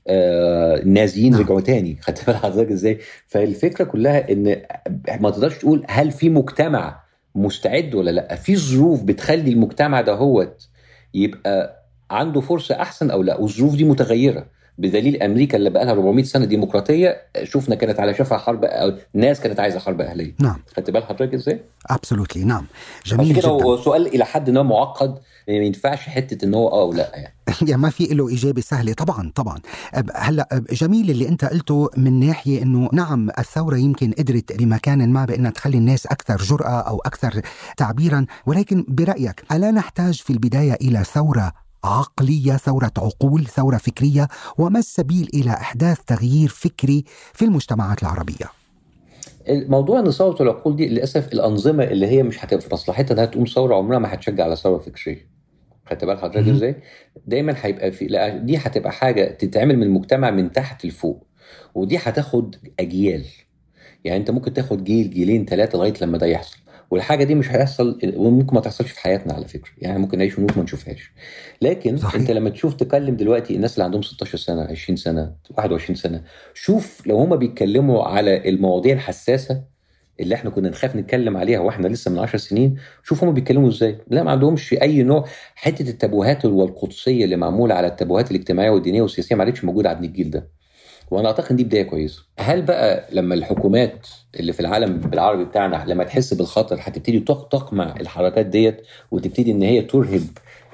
[0.07, 1.41] آه النازيين نعم.
[1.41, 1.97] رجعوا تاني.
[2.01, 4.61] خدت بال حضرتك إزاي؟ فالفكرة كلها إن
[5.19, 7.03] ما تقدرش تقول هل في مجتمع
[7.35, 8.35] مستعد ولا لأ.
[8.35, 10.67] في ظروف بتخلي المجتمع ده هوت
[11.13, 14.45] يبقى عنده فرصة أحسن أو لأ والظروف دي متغيرة.
[14.77, 19.39] بدليل أمريكا اللي بقى لها 400 سنة ديمقراطية شفنا كانت على شفا حرب أو ناس
[19.39, 20.36] كانت عايزة حرب أهلية.
[20.39, 20.62] نعم.
[20.77, 22.65] خدت بال حضرتك إزاي؟ ابسولوتلي نعم.
[23.05, 23.47] جميل جدا.
[23.47, 27.34] هو سؤال إلى حد ما معقد يعني ما ينفعش حتة إن هو آه ولا يعني.
[27.69, 28.93] يعني ما في له إجابة سهلة.
[28.93, 29.60] طبعا طبعا.
[30.15, 35.51] هلأ جميل اللي أنت قلته من ناحية أنه نعم الثورة يمكن قدرت بمكان ما بأنها
[35.51, 37.41] تخلي الناس أكثر جرأة أو أكثر
[37.77, 41.51] تعبيرا ولكن برأيك ألا نحتاج في البداية إلى ثورة
[41.83, 48.45] عقلية ثورة عقول ثورة فكرية وما السبيل إلى إحداث تغيير فكري في المجتمعات العربية
[49.49, 53.45] الموضوع إن ثورة العقول دي للأسف الأنظمة اللي هي مش هتبقى في مصلحتها إنها تقوم
[53.45, 55.27] ثورة عمرها ما هتشجع على ثورة فكرية
[55.85, 56.47] خدت بال حضرتك.
[56.47, 56.75] إزاي؟
[57.27, 61.27] دايما هيبقى في لا دي هتبقى حاجة تتعمل من المجتمع من تحت لفوق
[61.75, 63.25] ودي هتاخد أجيال
[64.03, 66.57] يعني أنت ممكن تاخد جيل جيلين ثلاثة لغاية لما ده يحصل
[66.91, 69.71] والحاجة دي مش هيحصل وممكن ما تحصلش في حياتنا على فكرة.
[69.77, 71.12] يعني ممكن نعيش ونموت ما نشوفهاش.
[71.62, 72.15] لكن صحيح.
[72.15, 76.23] انت لما تشوف تكلم دلوقتي الناس اللي عندهم 16 سنة 20 سنة 21 سنة
[76.54, 79.63] شوف لو هم بيتكلموا على المواضيع الحساسة
[80.19, 83.97] اللي إحنا كنا نخاف نتكلم عليها وإحنا لسه من 10 سنين شوف هم بيتكلموا إزاي.
[84.08, 85.25] لا ما عندهمش أي نوع.
[85.56, 90.30] حتة التابوهات والقدسيه اللي معمولة على التابوهات الاجتماعية والدينية والسياسية ما عادتش موجودة عند الجيل
[90.32, 90.61] ده.
[91.12, 92.24] وأنا أعتقد دي بداية كويسة.
[92.39, 94.08] هل بقى لما الحكومات
[94.39, 99.62] اللي في العالم بالعربي بتاعنا لما تحس بالخطر هتبتدي تق- تقمع الحركات ديت وتبتدي إن
[99.62, 100.24] هي ترهب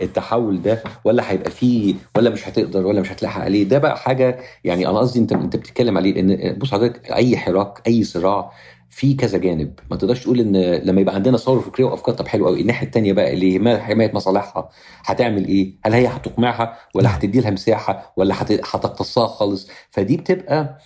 [0.01, 4.39] التحول ده ولا هيبقى فيه ولا مش هتقدر ولا مش هتلاحق عليه؟ ده بقى حاجة
[4.63, 8.51] يعني أنا قصدي أنت أنت بتتكلم عليه إن بص حضرتك أي حراك أي صراع
[8.89, 9.73] في كذا جانب.
[9.91, 13.13] ما تقدرش تقول إن لما يبقى عندنا ثورة فكرية وأفكار طب حلو قوي الناحية الثانية
[13.13, 14.69] بقى اللي هي حماية مصالحها
[15.05, 20.77] هتعمل إيه؟ هل هي هتقمعها ولا هتدي لها مساحة ولا هت- هتقتصها خالص؟ فدي بتبقى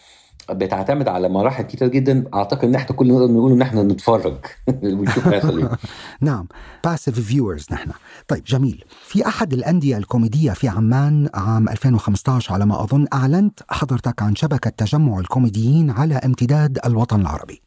[0.52, 2.24] بتعتمد على مراحل كتير جدا.
[2.34, 4.38] أعتقد إن إحنا كل نقدر نقول إن إحنا نتفرج
[4.84, 5.70] ونشوف هيحصل إيه.
[6.22, 6.48] نعم.
[6.84, 7.92] passive viewers نحن.
[8.28, 8.84] طيب جميل.
[9.08, 14.70] في أحد الأندية الكوميدية في عمان عام 2015 على ما أظن أعلنت حضرتك عن شبكة
[14.70, 17.62] تجمع الكوميديين على امتداد الوطن العربي.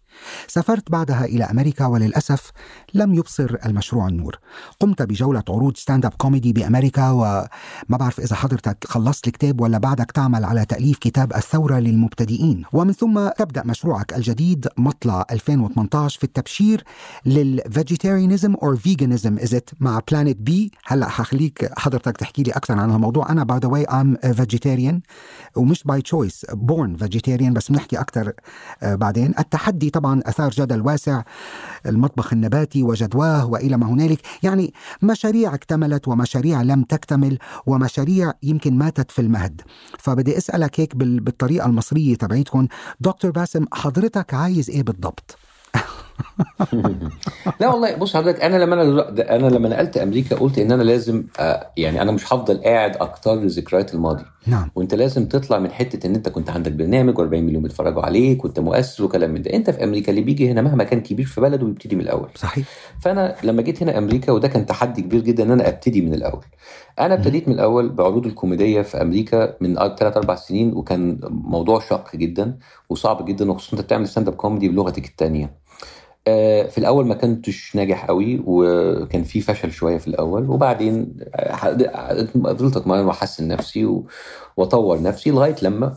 [0.48, 2.50] سافرت بعدها إلى أمريكا وللأسف
[2.94, 4.38] لم يبصر المشروع النور.
[4.80, 7.48] قمت بجولة عروض stand-up comedy بأمريكا وما
[7.88, 12.62] بعرف إذا حضرتك خلصت الكتاب ولا بعدك تعمل على تأليف كتاب الثورة للمبتدئين.
[12.72, 16.84] ومن ثم تبدأ مشروعك الجديد مطلع 2018 في التبشير
[17.26, 22.78] لل vegetarianism or veganism as it مع Plant B هلأ حخليك حضرتك تحكي لي أكثر
[22.78, 25.00] عن الموضوع أنا by the way I'm vegetarian
[25.56, 28.32] ومش by choice born vegetarian بس بنحكي أكثر
[28.82, 29.34] بعدين.
[29.38, 31.22] التحدي طبعا آثار جدل واسع
[31.87, 34.18] المطبخ النباتي وجدواه وإلى ما هنالك.
[34.42, 39.61] يعني مشاريع اكتملت ومشاريع لم تكتمل ومشاريع يمكن ماتت في المهد.
[39.98, 42.66] فبدي أسألك هيك بال- بالطريقة المصرية تبعيتكم.
[43.00, 45.38] دكتور باسم حضرتك عايز إيه بالضبط؟
[47.61, 51.24] لا والله بص حضرتك أنا لما أنا أنا لما نقلت أمريكا قلت إن أنا لازم
[51.40, 54.24] آه، يعني أنا مش هفضل قاعد أجتر ذكريات الماضي.
[54.46, 54.70] نعم.
[54.74, 58.61] وأنت لازم تطلع من حتة إن أنت كنت عندك برنامج و40 مليون بيتفرجوا عليك كنت
[58.61, 59.53] مؤسس وكلام من ده.
[59.53, 62.29] أنت في أمريكا اللي بيجي هنا مهما كان كبير في بلده بيبتدي من الأول.
[62.35, 62.66] صحيح.
[63.00, 66.44] فأنا لما جيت هنا أمريكا وده كان تحدي كبير جدا إن أنا أبتدي من الأول.
[67.00, 72.16] أنا ابتديت من الأول بعروض الكوميدية في أمريكا من ثلاث أربع سنين وكان موضوع شاق
[72.16, 75.63] جدا وصعب جدا وخصوصا أنت بتعمل stand-up comedy بلغتك الثانية
[76.68, 81.54] في الأول ما كنتش ناجح قوي وكان في فشل شوية في الأول وبعدين آه،
[82.34, 84.02] فضلت أتمرن وأحسن نفسي
[84.56, 85.96] وأطور نفسي لغاية لما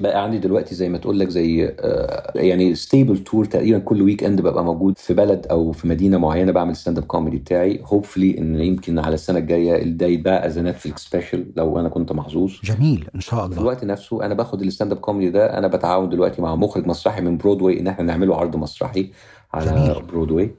[0.00, 4.40] بقى عندي دلوقتي زي ما تقول لك زي آه، يعني stable tour تقريبا كل weekend
[4.40, 7.80] ببقى موجود في بلد أو في مدينة معينة بعمل stand-up comedy بتاعي.
[7.84, 12.52] hopefully إن يمكن على السنة الجاية ده يتباع as Netflix special لو أنا كنت محظوظ.
[12.64, 16.08] جميل إن شاء في الله الوقت نفسه أنا باخد ال stand-up comedy ده أنا بتعاون
[16.08, 19.10] دلوقتي مع مخرج مسرحي من برودواي إن إحنا نعمله عرض مسرحي
[19.54, 20.02] على جميل.
[20.02, 20.50] برودواي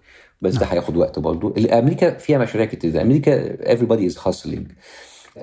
[0.41, 1.53] بس ده هياخد وقت برضه.
[1.79, 3.01] أمريكا فيها مشاريع كتير.
[3.01, 4.71] أمريكا everybody is hustling.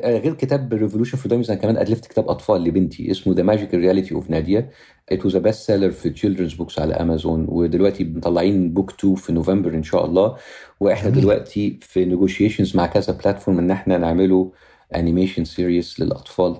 [0.05, 4.31] غير كتاب Revolution for أنا كمان الفت كتاب أطفال لبنتي اسمه The Magical Reality of
[4.31, 4.71] Nadia
[5.13, 9.75] it was best seller في children's books على امازون ودلوقتي مطلعين book 2 في نوفمبر
[9.75, 10.37] إن شاء الله
[10.81, 11.21] وإحنا جميل.
[11.23, 14.53] دلوقتي في negotiations مع كذا platform إن إحنا نعمله
[14.95, 16.57] animation series للأطفال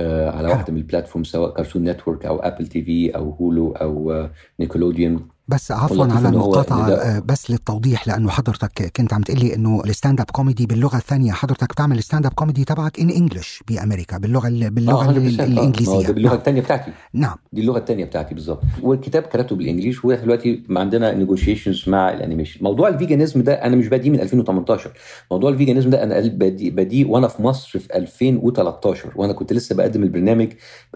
[0.00, 0.48] آه، على.
[0.48, 4.30] واحدة من ال platform سواء Cartoon Network أو Apple TV أو Hulu أو آه،
[4.60, 9.82] Nickelodeon بس عفوا على إن ده- آه، بس للتوضيح لأنه حضرتك كنت عم تقلي إنه
[9.84, 14.48] ال stand-up comedy باللغة الثانية حضرتك بتعمل ال stand-up comedy تبعك in English بأمريكا باللغة
[14.48, 15.28] ال- باللغة آه، 100%.
[15.28, 16.06] ال- آه، الإنجليزية.
[16.06, 16.38] ده باللغة نعم.
[16.38, 16.90] الثانية بتاعتي.
[17.14, 17.36] نعم.
[17.52, 22.17] دي اللغة الثانية بتاعتي بالظبط والكتاب كتبته بال English وإحنا دلوقتي عندنا negotiations مع ال
[22.17, 22.64] animation.
[22.64, 24.90] موضوع ال veganism ده أنا مش باديه من 2018
[25.30, 29.74] موضوع ال veganism ده أنا بدي بديه وأنا في مصر في 2013 وأنا كنت لسه
[29.74, 30.48] بقدم البرنامج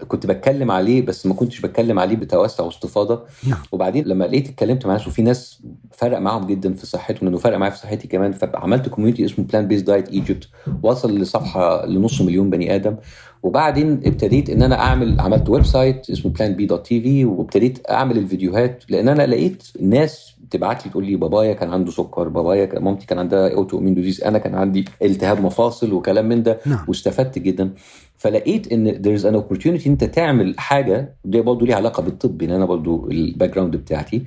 [0.07, 3.23] كنت بتكلم عليه بس ما كنتش بتكلم عليه بتوسع واستفاضة.
[3.47, 3.57] نعم.
[3.71, 7.57] وبعدين لما لقيت اتكلمت مع ناس وفي ناس فرق معاهم جدا في صحتهم لأنه فرق
[7.57, 10.47] معايا في صحتي كمان فعملت community اسمه بلان بيس دايت ايجيبت
[10.83, 12.95] وصل لصفحة لنص مليون بني آدم.
[13.43, 18.83] وبعدين ابتديت إن أنا أعمل عملت website اسمه Plan B dot TV وابتديت أعمل الفيديوهات
[18.89, 23.19] لأن أنا لقيت ناس تبعت لي تقول لي بابايا كان عنده سكر بابايا مامتي كان
[23.19, 26.85] عندها autoimmune disease أنا كان عندي التهاب مفاصل وكلام من ده نعم.
[26.87, 27.73] واستفدت جدا.
[28.17, 32.51] فلقيت إن there is an opportunity أنت تعمل حاجة دي برضه ليها علاقة بالطب لأن
[32.51, 34.23] أنا برضه ال background بتاعتي.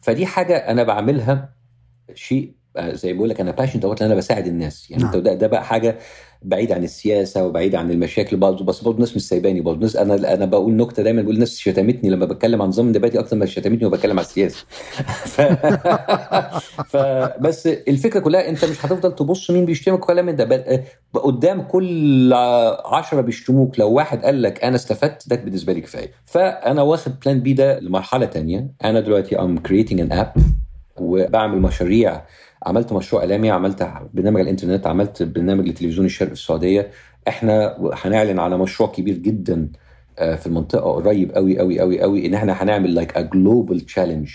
[0.00, 1.54] فدي حاجة أنا بعملها
[2.14, 4.90] شيء آه، زي بقول لك أنا passionate about أنا بساعد الناس.
[4.90, 5.12] يعني نعم.
[5.12, 5.98] ده بقى حاجة
[6.42, 9.76] بعيد عن السياسة وبعيد عن المشاكل برضه بس برضه الناس مش سايباني برضه.
[9.76, 13.36] الناس أنا أنا بقول نكتة دايما بقول الناس شتمتني لما بتكلم عن نظام النباتي أكتر
[13.36, 14.64] ما شتمتني وأنا بتكلم عن السياسة.
[15.32, 15.40] ف...
[16.88, 20.44] فبس الفكرة كلها أنت مش هتفضل تبص مين بيشتمك ولا من ده.
[20.44, 20.82] بل-
[21.14, 22.32] قدام كل
[22.84, 26.10] عشرة بيشتموك لو واحد قال لك أنا استفدت ده بالنسبة لي كفاية.
[26.24, 28.66] فأنا واخد Plan B ده لمرحلة تانية.
[28.84, 30.32] أنا دلوقتي I'm creating an app
[30.96, 32.22] وبعمل مشاريع
[32.66, 36.90] عملت مشروع إعلامي عملت برنامج على الإنترنت عملت برنامج لتلفزيون الشرق السعودية.
[37.28, 39.68] إحنا هنعلن على مشروع كبير جدا
[40.18, 44.30] آه، في المنطقة قريب قوي قوي قوي قوي إن إحنا هنعمل like a global challenge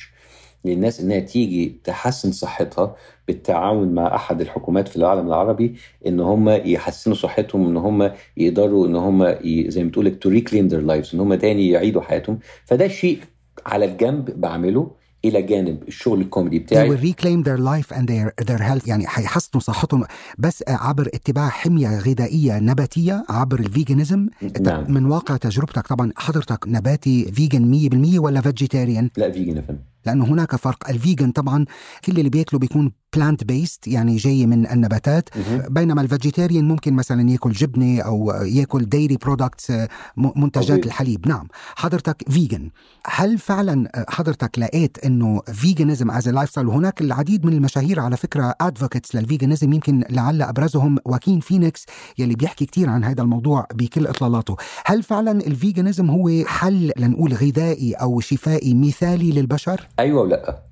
[0.65, 2.95] للناس إنها تيجي تحسن صحتها
[3.27, 5.75] بالتعاون مع أحد الحكومات في العالم العربي
[6.07, 9.35] إن هم يحسنوا صحتهم إن هم يقدروا إن هم
[9.67, 12.39] زي ما بتقول to reclaim their lives إن هم تاني يعيدوا حياتهم.
[12.65, 13.19] فده شيء
[13.65, 14.91] على الجنب بعمله.
[15.27, 16.89] إلى جانب الشغل الكوميدي They بتاعي.
[16.97, 18.87] will reclaim their life and their their health.
[18.87, 20.03] يعني حيحسنوا صحتهم.
[20.37, 24.27] بس عبر اتباع حمية غذائية نباتية عبر ال veganism
[24.61, 24.93] نعم.
[24.93, 25.87] من واقع تجربتك.
[25.87, 29.79] طبعا حضرتك نباتي vegan 100% ولا vegetarian لا vegan يا فندم.
[30.05, 30.89] لأنه هناك فرق.
[30.89, 31.65] ال vegan طبعا
[32.05, 35.29] كل اللي بياكله بيكون plant based يعني جاي من النباتات.
[35.69, 39.71] بينما ال vegetarian ممكن مثلا ياكل جبنة أو ياكل dairy products
[40.17, 40.81] منتجات طبيعي.
[40.85, 41.27] الحليب.
[41.27, 41.47] نعم.
[41.75, 42.69] حضرتك vegan
[43.07, 49.15] هل فعلا حضرتك لقيت إنه veganism as lifestyle وهناك العديد من المشاهير على فكرة advocates
[49.15, 51.85] لل veganism يمكن لعل أبرزهم واكين فينيكس
[52.17, 54.55] يلي بيحكي كثير عن هذا الموضوع بكل إطلالاته.
[54.85, 60.63] هل فعلا ال veganism هو حل لنقول غذائي أو شفائي مثالي للبشر؟ أيوه ولا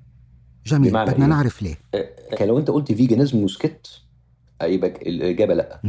[0.66, 0.90] جميل.
[0.90, 1.74] بمعنى بدنا إيه؟ نعرف ليه.
[2.36, 3.86] كان لو أنت قلت veganism وسكت
[4.62, 5.80] يبقى الإجابة لأ.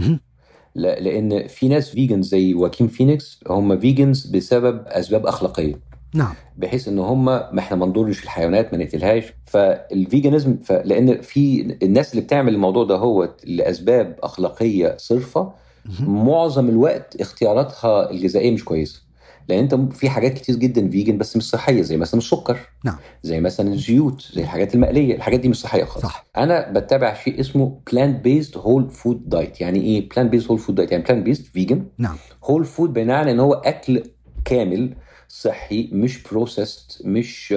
[0.75, 5.79] لا لأن في ناس vegans زي واكيم فينيكس هم vegans بسبب أسباب أخلاقية.
[6.13, 6.33] نعم.
[6.57, 9.23] بحيث إن هم ما إحنا ما نضرش الحيوانات ما نقتلهاش.
[9.45, 10.57] فال veganism.
[10.69, 15.53] لأن في الناس اللي بتعمل الموضوع ده هو لأسباب أخلاقية صرفة
[15.99, 19.04] معظم الوقت اختياراتها الغذائية مش كويسة.
[19.49, 22.95] لأن انت في حاجات كتير جدا vegan بس مش صحية زي مثلا السكر نعم.
[23.23, 26.05] زي مثلا الزيوت زي الحاجات المقلية الحاجات دي مش صحية خالص.
[26.05, 26.25] صح.
[26.37, 30.75] أنا بتبع شيء اسمه plant based whole food diet يعني إيه plant based whole food
[30.75, 32.15] diet يعني plant based vegan نعم.
[32.43, 34.03] whole food بمعنى إن هو أكل
[34.45, 34.93] كامل
[35.27, 37.51] صحي مش processed مش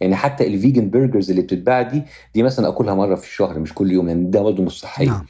[0.00, 2.02] يعني حتى ال vegan burgers اللي بتتباع دي
[2.34, 5.26] دي مثلا أكلها مرة في الشهر مش كل يوم يعني ده برضه مش صحي نعم.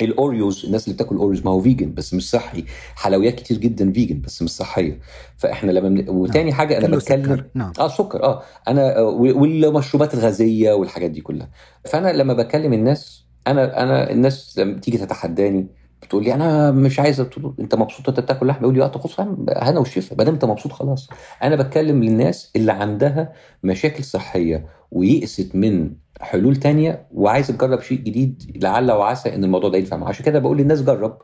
[0.00, 2.64] ال Oreos الناس اللي بتاكل Oreos ما هو vegan بس مش صحي.
[2.94, 5.00] حلويات كتير جدا vegan بس مش صحية.
[5.36, 6.08] فإحنا لما من...
[6.08, 7.44] وتاني حاجة أنا بتكلم سكر.
[7.54, 7.72] نعم.
[7.80, 8.22] آه سكر.
[8.22, 8.42] آه.
[8.68, 11.50] أنا والمشروبات الغازية والحاجات دي كلها.
[11.84, 15.66] فأنا لما بكلم الناس أنا أنا الناس لما تيجي تتحداني
[16.02, 17.20] بتقول لي أنا مش عايز.
[17.60, 20.72] أنت مبسوط انت بتاكل لحمة؟ يقول لي آه بالصحة والهنا والشفا ما دام أنت مبسوط
[20.72, 21.08] خلاص.
[21.42, 28.58] أنا بتكلم للناس اللي عندها مشاكل صحية ويئست من حلول تانية وعايز تجرب شيء جديد
[28.62, 29.96] لعل وعسى إن الموضوع ده ينفع.
[29.96, 31.18] معاه عشان كده بقول للناس جرب.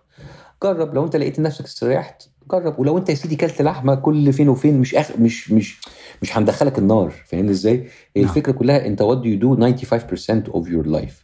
[0.63, 2.79] جرب لو أنت لقيت نفسك استريحت جرب.
[2.79, 5.11] ولو أنت يا سيدي كلت لحمة كل فين وفين مش أخ...
[5.19, 5.81] مش مش
[6.23, 7.11] مش هندخلك النار.
[7.27, 7.89] فاهمني إزاي؟ نعم.
[8.17, 9.61] الفكرة كلها انت do you do
[10.49, 11.15] 95% of your life.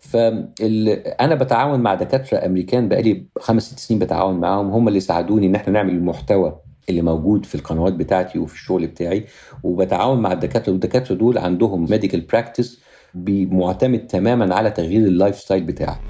[0.00, 0.88] فال...
[1.06, 4.70] أنا بتعاون مع دكاترة أمريكان بقالي خمس ست سنين بتعاون معاهم.
[4.70, 9.24] هم اللي ساعدوني إن إحنا نعمل المحتوى اللي موجود في القنوات بتاعتي وفي الشغل بتاعي.
[9.62, 16.00] وبتعاون مع الدكاترة والدكاترة دول عندهم ميديكال براكتس معتمد تماما على تغيير اللايف ستايل بتاعك.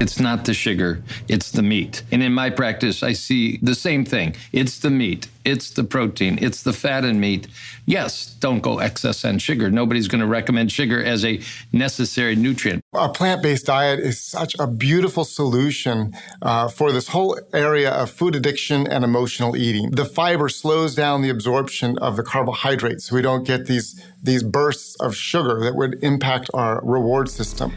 [0.00, 2.02] It's not the sugar, it's the meat.
[2.10, 4.34] And in my practice, I see the same thing.
[4.50, 7.48] It's the meat, it's the protein, it's the fat in meat.
[7.84, 9.70] Yes, don't go excess on sugar.
[9.70, 12.82] Nobody's going to recommend sugar as a necessary nutrient.
[12.94, 18.10] A plant based diet is such a beautiful solution uh, for this whole area of
[18.10, 19.90] food addiction and emotional eating.
[19.90, 24.42] The fiber slows down the absorption of the carbohydrates, so we don't get these, these
[24.42, 27.74] bursts of sugar that would impact our reward system.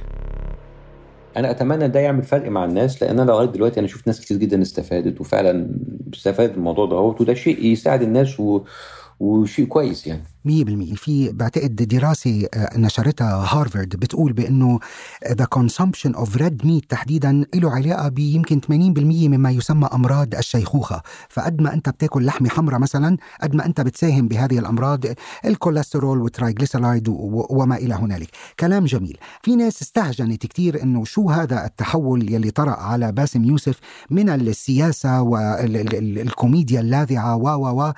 [1.38, 4.38] أنا اتمنى ده يعمل فرق مع الناس لأن أنا لغاية دلوقتي أنا شفت ناس كتير
[4.38, 5.70] جدا استفادت وفعلا
[6.14, 8.62] استفادت الموضوع ده وده شيء يساعد الناس و...
[9.20, 10.24] وشيء كويس يعني.
[10.46, 14.80] 100% في بعتقد دراسة آه، نشرتها هارفارد بتقول بأنه
[15.26, 18.68] the consumption of red meat تحديدا له علاقة بيمكن 80%
[19.28, 21.02] مما يسمى أمراض الشيخوخة.
[21.30, 25.06] فقد ما أنت بتاكل لحمة حمراء مثلا قد ما أنت بتساهم بهذه الأمراض
[25.46, 28.30] الكوليسترول وال triglyceride وما إلى هنالك.
[28.60, 29.18] كلام جميل.
[29.42, 33.80] في ناس استهجنت كتير أنه شو هذا التحول يلي طرأ على باسم يوسف
[34.10, 37.94] من السياسة والكوميديا اللاذعة و و و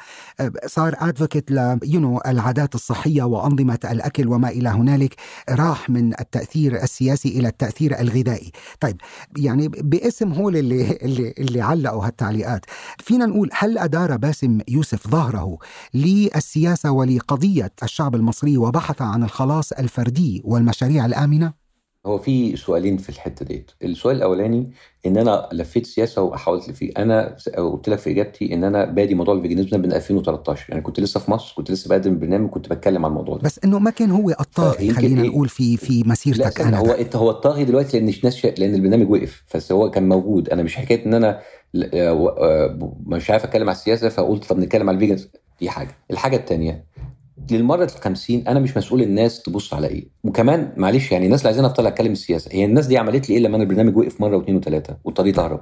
[0.65, 5.15] صار ادفوكيت ل you know, العادات الصحية وأنظمة الأكل وما إلى هنالك
[5.50, 8.52] راح من التأثير السياسي إلى التأثير الغذائي.
[8.80, 8.98] طيب
[9.38, 12.65] يعني باسم هول اللي اللي اللي علقوا هالتعليقات.
[13.00, 15.58] فينا نقول هل أدار باسم يوسف ظهره
[15.93, 21.64] للسياسة ولقضية الشعب المصري وبحث عن الخلاص الفردي والمشاريع الآمنة؟
[22.06, 23.72] هو في سؤالين في الحتة ديت.
[23.84, 24.72] السؤال الأولاني
[25.06, 29.34] إن أنا لفيت سياسة وحاولت فيه أنا قلت لك في إجابتي إن أنا بادي موضوع
[29.36, 33.12] الفيجنزم من 2013 يعني كنت لسه في مصر كنت لسه بقدم برنامج كنت بتكلم عن
[33.12, 33.41] الموضوع ده.
[33.44, 36.78] بس إنه ما كان هو الطاغي فيمكن خلينا إيه؟ نقول في في مسيرتك أنا.
[36.78, 38.48] هو انت هو الطاغي دلوقتي لأن شا...
[38.48, 40.50] لأن البرنامج وقف بس هو كان موجود.
[40.50, 41.39] أنا مش حكاية إن أنا
[41.94, 45.91] آه، آه، مش عارف أتكلم على السياسة فقلت طب نتكلم على ال vegans دي حاجة.
[46.12, 46.86] الحاجة الثانية
[47.52, 50.08] للمرة الخمسين أنا مش مسؤول الناس تبص على إيه.
[50.24, 53.41] وكمان معلش يعني الناس اللي عايزين أفضل أتكلم السياسة هي الناس دي عملت لي إيه
[53.41, 55.62] لما أنا البرنامج وقف مرة واثنين وثلاثه واضطريت اهرب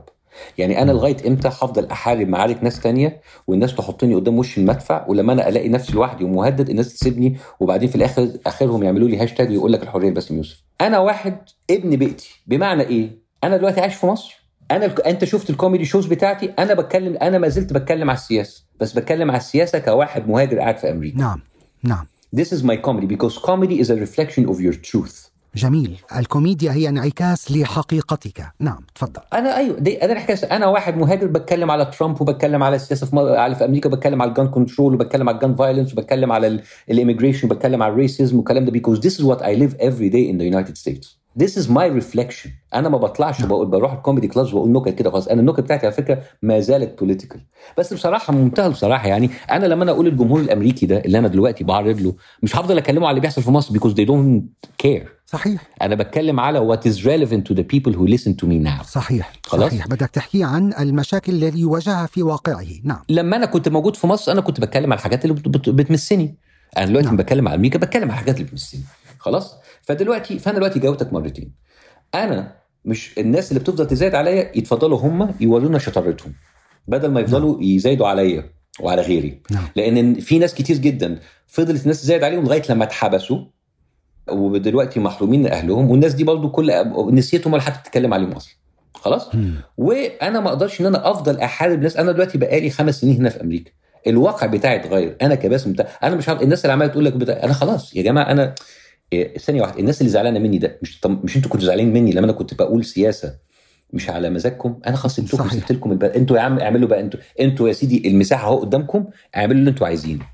[0.58, 5.34] يعني أنا لغاية إمتى هفضل أحارب معارك ناس تانية والناس تحطني قدام وش المدفع ولما
[5.34, 9.74] أنا ألاقي نفسي لوحدي ومهدد الناس تسيبني وبعدين في الآخر آخرهم يعملوا لي هاشتاج ويقول
[9.74, 11.38] لك الحرية باسم يوسف؟ أنا واحد
[11.70, 13.10] ابن بيئتي بمعنى إيه؟
[13.44, 14.44] أنا دلوقتي عايش في مصر.
[14.72, 15.08] أنا الك...
[15.08, 18.94] أنت شفت ال comedy shows بتاعتي أنا بتكلم أنا ما زلت بتكلم على السياسة بس
[18.94, 21.18] بتكلم على السياسة كواحد مهاجر قاعد في أمريكا.
[21.18, 21.42] نعم.
[21.84, 25.30] نعم This is my comedy because comedy is a reflection of your truth.
[25.56, 31.28] جميل الكوميديا هي انعكاس لحقيقتك نعم تفضل أنا أيوه دي أنا الحكاية أنا واحد مهاجر
[31.28, 33.18] بتكلم على ترامب وبتكلم على السياسة في.
[33.38, 36.60] على في أمريكا بتكلم على ال gun control وبتكلم على ال gun violence وبتكلم على
[36.92, 40.10] ال immigration وبتكلم على ال racism والكلام ده because this is what I live every
[40.10, 41.23] day in the United States.
[41.40, 42.50] This is my reflection.
[42.74, 45.28] أنا ما بطلعش بقول بروح ال comedy class وأقول نكت كده خلاص.
[45.28, 47.42] أنا النكت بتاعتي على فكرة ما زالت political
[47.78, 51.64] بس بصراحة منتهى بصراحه يعني أنا لما أنا أقول الجمهور الأمريكي ده اللي أنا دلوقتي
[51.64, 54.42] بعرض له مش هفضل أكلمه على اللي بيحصل في مصر because they don't
[54.88, 55.08] care.
[55.26, 55.62] صحيح.
[55.82, 58.84] أنا بتكلم على what is relevant to the people who listen to me now.
[58.86, 59.34] صحيح.
[59.46, 59.88] خلاص؟ صحيح.
[59.88, 62.66] بدك تحكي عن المشاكل التي يواجهها في واقعه.
[62.84, 63.00] نعم.
[63.10, 66.36] لما أنا كنت موجود في مصر أنا كنت بتكلم على الحاجات اللي بت- بت- بتمسني.
[66.78, 67.16] أنا دلوقتي نعم.
[67.16, 67.24] نعم.
[67.24, 68.82] بتكلم على أمريكا بتكلم على الحاجات اللي بتمسني.
[69.20, 71.52] خلاص؟ فدلوقتي فأنا دلوقتي جاوبتك مرتين.
[72.16, 76.34] أنا مش الناس اللي بتفضل تزايد عليا يتفضلوا هم يورونا شطارتهم
[76.88, 79.42] بدل ما يفضلوا يزايدوا عليا وعلى غيري.
[79.52, 79.68] نعم.
[79.76, 83.46] لأن في ناس كتير جدا فضلت الناس تزايد عليهم لغاية لما اتحبسوا
[84.30, 86.72] ودلوقتي محرومين أهلهم والناس دي برضو كل
[87.12, 88.54] نسيتهم ولا حتى بتتكلم عليهم أصلا.
[88.94, 89.56] خلاص؟ مم.
[89.78, 93.42] وأنا ما أقدرش إن أنا أفضل أحارب ناس أنا دلوقتي بقالي خمس سنين هنا في
[93.42, 93.72] أمريكا.
[94.08, 95.18] الواقع بتاعي اتغير.
[95.22, 98.02] أنا كباسم بتاع أنا مش عارف الناس اللي عمالة تقول لك بتاع أنا خلاص يا
[98.04, 98.56] جماعة أنا
[99.40, 102.26] ثانية واحدة الناس اللي زعلانة مني ده مش طب مش أنتوا كنتوا زعلانين مني لما
[102.26, 103.36] أنا كنت بقول سياسة
[103.94, 105.54] مش على مزاجكم؟ أنا خلاص سبتكم صحيح.
[105.54, 106.12] سبت لكم البلد.
[106.12, 109.88] أنتوا يا عم اعملوا بقى أنتوا أنتوا يا سيدي المساحة أهو قدامكم اعملوا اللي أنتوا
[109.88, 110.26] عايزينه.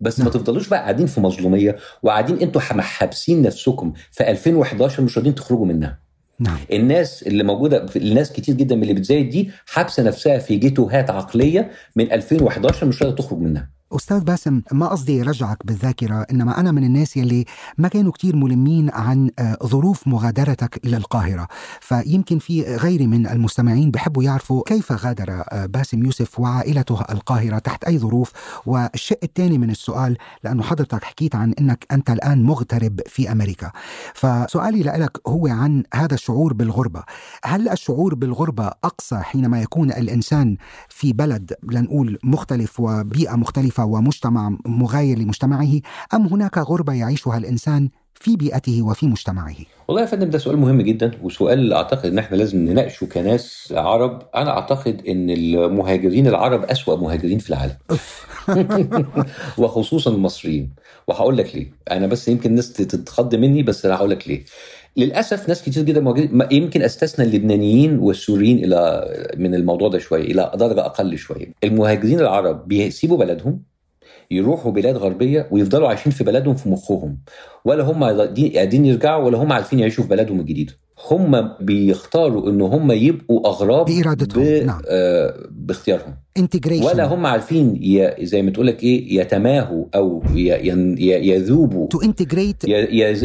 [0.00, 5.34] بس ما تفضلوش بقى قاعدين في مظلومية وقاعدين أنتوا حابسين نفسكم في 2011 مش راضيين
[5.34, 5.98] تخرجوا منها.
[6.40, 6.58] نعم.
[6.72, 11.70] الناس اللي موجودة الناس كتير جدا من اللي بتزايد دي حابسة نفسها في جيتوهات عقلية
[11.96, 13.70] من 2011 مش قادره تخرج منها.
[13.92, 17.44] أستاذ باسم ما قصدي رجعك بالذاكرة إنما أنا من الناس يلي
[17.78, 21.48] ما كانوا كتير ملمين عن آه، ظروف مغادرتك للقاهرة.
[21.80, 27.84] فيمكن في غيري من المستمعين بحبوا يعرفوا كيف غادر آه، باسم يوسف وعائلته القاهرة تحت
[27.84, 28.32] أي ظروف.
[28.66, 33.72] والشق الثاني من السؤال لأنه حضرتك حكيت عن أنك أنت الآن مغترب في أمريكا.
[34.14, 37.02] فسؤالي لك هو عن هذا الشعور بالغربة.
[37.44, 40.56] هل الشعور بالغربة أقصى حينما يكون الإنسان
[40.88, 45.80] في بلد لنقول مختلف وبيئة مختلفة ومجتمع مغاير لمجتمعه
[46.14, 49.56] أم هناك غربة يعيشها الإنسان في بيئته وفي مجتمعه؟
[49.88, 54.22] والله يا فندم ده سؤال مهم جدا وسؤال أعتقد إن إحنا لازم نناقشه كناس عرب.
[54.34, 57.76] أنا أعتقد إن المهاجرين العرب أسوأ مهاجرين في العالم.
[59.58, 60.70] وخصوصا المصريين.
[61.06, 61.72] وهقول لك ليه.
[61.90, 64.44] أنا بس يمكن الناس تتخض مني بس أنا هقول لك ليه.
[64.96, 66.14] للأسف ناس كتير جدا
[66.52, 71.52] يمكن أستثنى اللبنانيين والسوريين إلى من الموضوع ده شوية إلى درجة أقل شوية.
[71.64, 73.62] المهاجرين العرب بيسيبوا بلدهم
[74.30, 77.18] يروحوا بلاد غربية ويفضلوا عايشين في بلدهم في مخهم
[77.64, 78.04] ولا هم
[78.54, 80.72] قاعدين يرجعوا ولا هم عارفين يعيشوا في بلدهم الجديده
[81.10, 84.66] هم بيختاروا إن هم يبقوا أغراب بإرادتهم، ب...
[84.66, 84.82] نعم.
[84.88, 86.14] آه باختيارهم.
[86.82, 88.26] ولا هم عارفين ي...
[88.26, 90.38] زي ما تقول لك إيه يتماهوا أو ي...
[90.38, 91.28] ي...
[91.28, 91.88] يذوبوا.
[91.88, 92.64] to integrate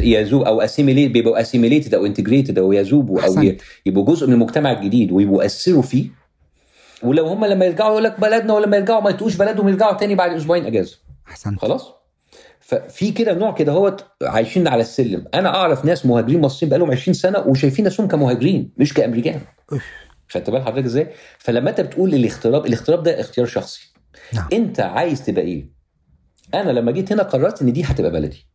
[0.03, 3.57] يذوب أو assimilate بيبقوا assimilated أو integrated أو يذوبوا أو ي...
[3.85, 6.05] يبقوا جزء من المجتمع الجديد ويبقوا يأثروا فيه.
[7.03, 10.31] ولو هم لما يرجعوا يقول لك بلدنا ولما يرجعوا ما يطيقوش بلدهم يرجعوا تاني بعد
[10.31, 10.97] أسبوعين أجازة.
[11.27, 11.59] أحسنت.
[11.59, 12.00] خلاص؟
[12.61, 15.25] ففي كده نوع كده هو عايشين على السلم.
[15.33, 19.41] أنا أعرف ناس مهاجرين مصريين بقالهم 20 سنة وشايفين نفسهم كمهاجرين مش كأمريكان.
[20.29, 23.93] خدت بال حضرتك إزاي؟ فلما أنت بتقول الاغتراب الاغتراب ده اختيار شخصي.
[24.33, 24.47] نعم.
[24.53, 25.71] أنت عايز تبقى إيه؟
[26.53, 28.47] أنا لما جيت هنا قررت إن دي هتبقى بلدي.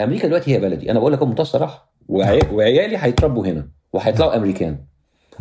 [0.00, 0.90] أمريكا دلوقتي هي بلدي.
[0.90, 2.40] أنا بقول لك بمنتهى الصراحه وعي...
[2.52, 4.78] وعيالي هيتربوا هنا وهيطلعوا أمريكان.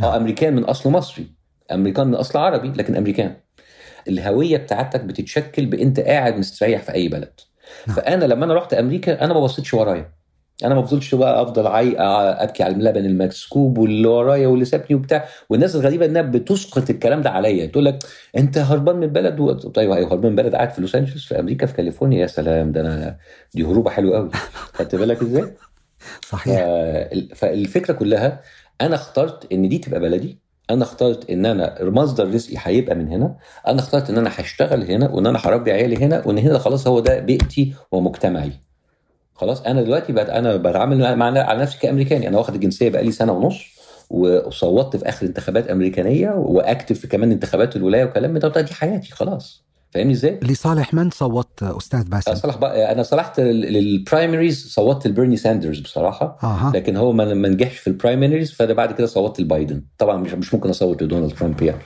[0.04, 1.28] آه أمريكان من أصل مصري.
[1.72, 3.36] أمريكان من أصل عربي لكن أمريكان.
[4.08, 7.24] الهوية بتاعتك بتتشكل بأنت قاعد مستريح في أي بلد.
[7.24, 7.49] نعم.
[7.96, 10.20] فأنا لما أنا رحت أمريكا أنا ما بصيتش ورايا.
[10.64, 15.26] أنا ما فضلتش بقى أفضل عاي أبكي على اللبن المسكوب واللي ورايا واللي سابني وبتاع.
[15.50, 17.66] والناس الغريبة إنها بتسقط الكلام ده عليا.
[17.66, 18.00] تقول لك
[18.38, 19.52] أنت هربان من بلد و...
[19.54, 22.20] طيب أيوة، هربان من بلد قاعد في لوس أنجلوس في أمريكا في كاليفورنيا.
[22.22, 23.18] يا سلام ده أنا
[23.56, 24.30] دي هروبه حلوة قوي
[24.74, 25.54] خدت بالك إزاي؟
[26.30, 26.60] صحيح.
[26.62, 28.42] ف- فالفكرة كلها
[28.82, 30.49] أنا اخترت إن دي تبقى بلدي.
[30.70, 33.36] أنا اخترت إن أنا مصدر رزقي هيبقى من هنا
[33.68, 37.00] أنا اخترت إن أنا هشتغل هنا وإن أنا هربي عيالي هنا وإن هنا خلاص هو
[37.00, 38.52] ده بيئتي ومجتمعي.
[39.34, 42.28] خلاص أنا دلوقتي بقى أنا بتعامل مع على نفسي كأمريكاني.
[42.28, 43.66] أنا واخد الجنسية بقى لي سنة ونص
[44.10, 49.12] وصوتت في آخر انتخابات أمريكانية و active في كمان انتخابات الولاية وكلام ده دي حياتي
[49.12, 49.69] خلاص.
[49.92, 55.38] فاهمني إزاي؟ لصالح من صوت أستاذ باسم؟ لصالح بقى أنا صوتت لل primaries صوتت لبرني
[55.38, 56.72] ساندرز بصراحة أها.
[56.76, 60.34] لكن هو ما ما نجحش في ال primaries فأنا بعد كده صوتت لبايدن طبعا مش
[60.34, 61.82] مش ممكن أصوت لدونالد ترامب يعني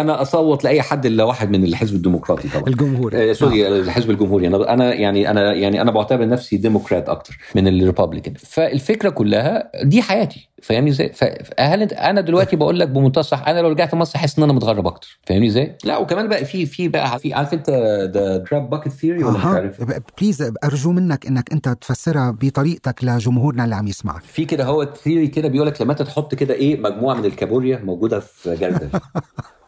[0.00, 3.30] أنا أصوت لأي حد إلا واحد من الحزب الديمقراطي طبعا الجمهوري.
[3.30, 7.68] آه sorry الحزب الجمهوري أنا أنا يعني أنا يعني أنا بعتبر نفسي ديمقراط أكتر من
[7.68, 13.20] ال Republican فالفكرة كلها دي حياتي فاهمني إزاي؟ فهل أنت أنا دلوقتي بقول لك بمنتهى
[13.20, 16.44] الصح أنا لو رجعت مصر أحس إن أنا متغرب أكتر فاهمني إزاي؟ لا وكمان بقى
[16.44, 17.70] في في بقى في عارف أنت
[18.14, 19.44] the crab bucket theory ولا مش.
[19.44, 24.84] عارف؟ please أرجو منك إنك أنت تفسرها بطريقتك لجمهورنا اللي عم يسمعك في كده هو
[25.04, 28.88] theory كده بيقول لك لما أنت تحط كده إيه مجموعة من الكابوريا موجودة في جردل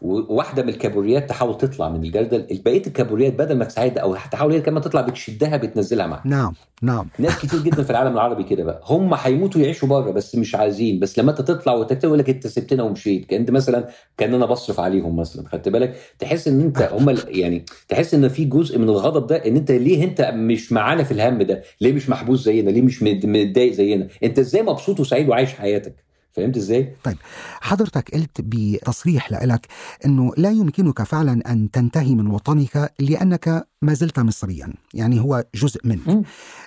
[0.01, 4.61] وواحدة من الكابوريات تحاول تطلع من الجردل بقية الكابوريات بدل ما تساعدها أو تحاول هي
[4.61, 7.07] كمان تطلع بتشدها بتنزلها معاها نعم نعم.
[7.19, 8.81] ناس كتير جدا في العالم العربي كده بقى.
[8.85, 10.99] هم هيموتوا يعيشوا بره بس مش عايزين.
[10.99, 13.25] بس لما انت تطلع وتكتب يقول لك انت سبتنا ومشيت.
[13.25, 13.87] كأن انت مثلا
[14.17, 15.47] كأن أنا بصرف عليهم مثلا.
[15.47, 19.55] خدت بالك؟ تحس إن انت هم يعني تحس إن في جزء من الغضب ده إن
[19.55, 23.73] انت ليه أنت مش معانا في الهم ده؟ ليه مش محبوس زينا؟ ليه مش متضايق
[23.73, 25.95] زينا؟ أنت إزاي مبسوط وسعيد وعايش حياتك؟
[26.35, 27.17] فهمت إزاي طيب
[27.61, 29.67] حضرتك قلت بتصريح لك
[30.05, 35.87] إنه لا يمكنك فعلا أن تنتهي من وطنك لأنك ما زلت مصريا يعني هو جزء
[35.87, 36.23] منك مم.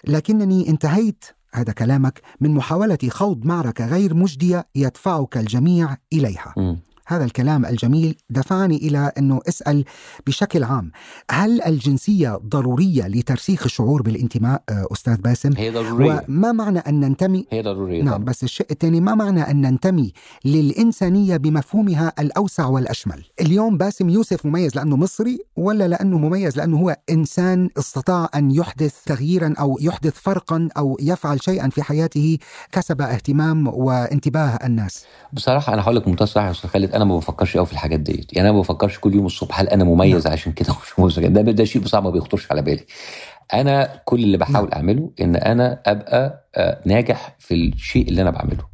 [0.07, 6.79] لكنني انتهيت هذا كلامك من محاولة خوض معركة غير مجدية يدفعك الجميع إليها مم.
[7.09, 9.85] هذا الكلام الجميل دفعني إلى أنه أسأل
[10.27, 10.91] بشكل عام
[11.31, 16.25] هل الجنسية ضرورية لترسيخ الشعور بالانتماء آه، أستاذ باسم؟ هي ضرورية.
[16.29, 18.25] وما معنى أن ننتمي؟ هي ضرورية نعم.
[18.25, 20.13] بس الشيء الثاني ما معنى أن ننتمي
[20.45, 26.97] للإنسانية بمفهومها الأوسع والأشمل؟ اليوم باسم يوسف مميز لأنه مصري ولا لأنه مميز لأنه هو
[27.11, 32.39] إنسان استطاع أن يحدث تغييرا أو يحدث فرقا أو يفعل شيئا في حياته
[32.73, 36.98] كسب اهتمام وانتباه الناس؟ بصراحة أنا هقول لك الصراحه يا أستاذ خالد.
[36.99, 38.37] أنا ما بفكرش قوي في الحاجات ديت.
[38.37, 40.75] يعني أنا ما بفكرش كل يوم الصبح هل أنا مميز عشان كده؟
[41.29, 42.85] ده ده شيء بصراحه ما بيخطرش على بالي.
[43.55, 48.65] أنا كل اللي بحاول أعمله إن أنا أبقى آه، ناجح في الشيء اللي أنا بعمله.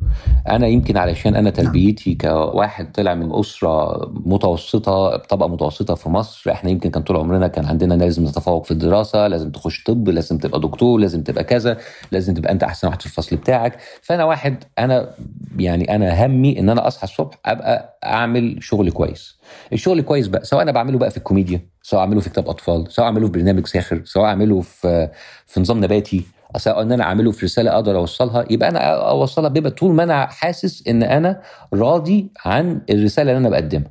[0.49, 6.71] أنا يمكن علشان أنا تربيتي كواحد طلع من أسرة متوسطة طبقة متوسطة في مصر إحنا
[6.71, 10.61] يمكن كان طول عمرنا كان عندنا لازم نتفوق في الدراسة لازم تخش طب لازم تبقى
[10.61, 11.77] دكتور لازم تبقى كذا
[12.13, 13.79] لازم تبقى أنت أحسن واحد في الفصل بتاعك.
[14.03, 15.11] فأنا واحد أنا
[15.59, 19.39] يعني أنا همي إن أنا أصحى الصبح أبقى أعمل شغل كويس.
[19.73, 23.07] الشغل كويس بقى سواء أنا بعمله بقى في الكوميديا سواء أعمله في كتاب أطفال سواء
[23.07, 25.11] أعمله في برنامج ساخر سواء أعمله في
[25.47, 26.23] في نظام نباتي
[26.57, 28.79] سواء إن أنا أعمله في رسالة أقدر أوصلها يبقى أنا
[29.11, 31.41] أوصلها بيبقى طول ما أنا حاسس إن أنا
[31.75, 33.91] راضي عن الرسالة اللي أنا بقدمها.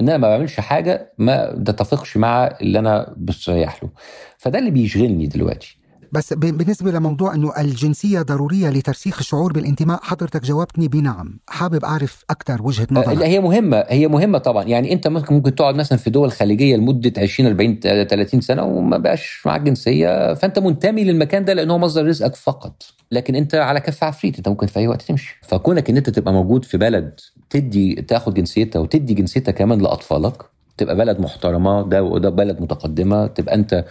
[0.00, 3.90] إن أنا ما بعملش حاجة ما تتفقش مع اللي أنا بستريح له.
[4.38, 5.78] فده اللي بيشغلني دلوقتي.
[6.14, 11.38] بس ب- بالنسبة لموضوع أنه الجنسية ضرورية لترسيخ الشعور بالانتماء حضرتك جاوبتني بنعم.
[11.48, 13.22] حابب أعرف أكثر وجهة لا نظرك.
[13.22, 14.64] هي مهمة هي مهمة طبعا.
[14.64, 18.98] يعني أنت ممكن ممكن تقعد مثلا في دول خليجية لمدة 20 40 30 سنة وما
[18.98, 22.82] بقاش معاك جنسية فأنت منتمي للمكان ده لأن هو مصدر رزقك فقط.
[23.10, 25.38] لكن أنت على كف عفريت أنت ممكن في أي وقت تمشي.
[25.42, 30.42] فكونك إن أنت تبقى موجود في بلد تدي تاخد جنسيتها وتدي جنسيتها كمان لأطفالك
[30.76, 33.84] تبقى بلد محترمة ده وده بلد متقدمة تبقى أنت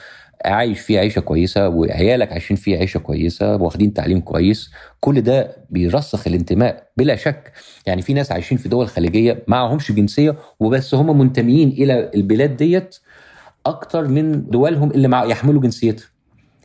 [0.46, 4.72] عايش فيه عيشة كويسة وعيالك عايشين فيه عيشة كويسة واخدين تعليم كويس.
[5.00, 7.52] كل ده بيرسخ الانتماء بلا شك.
[7.86, 12.96] يعني في ناس عايشين في دول خليجية معهمش جنسية وبس هم منتميين إلى البلاد ديت
[13.66, 16.06] أكتر من دولهم اللي مع يحملوا جنسيتها.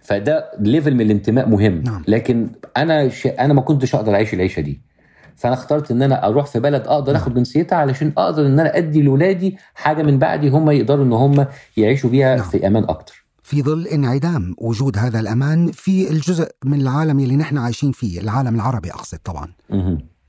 [0.03, 1.83] فده ليفل من الانتماء مهم.
[1.83, 2.05] نعم.
[2.09, 3.27] لكن أنا ش...
[3.27, 4.89] أنا ما كنتش أقدر أعيش العيشة دي.
[5.37, 9.03] فأنا اخترت إن أنا أروح في بلد أقدر آخد جنسيتها علشان أقدر إن أنا أدي
[9.03, 12.45] لاولادي حاجة من بعدي هم يقدروا إن هم يعيشوا بيها نعم.
[12.45, 13.28] في أمان أكتر.
[13.49, 18.55] في ظل انعدام وجود هذا الأمان في الجزء من العالم اللي نحن عايشين فيه العالم
[18.55, 19.53] العربي أقصد طبعا.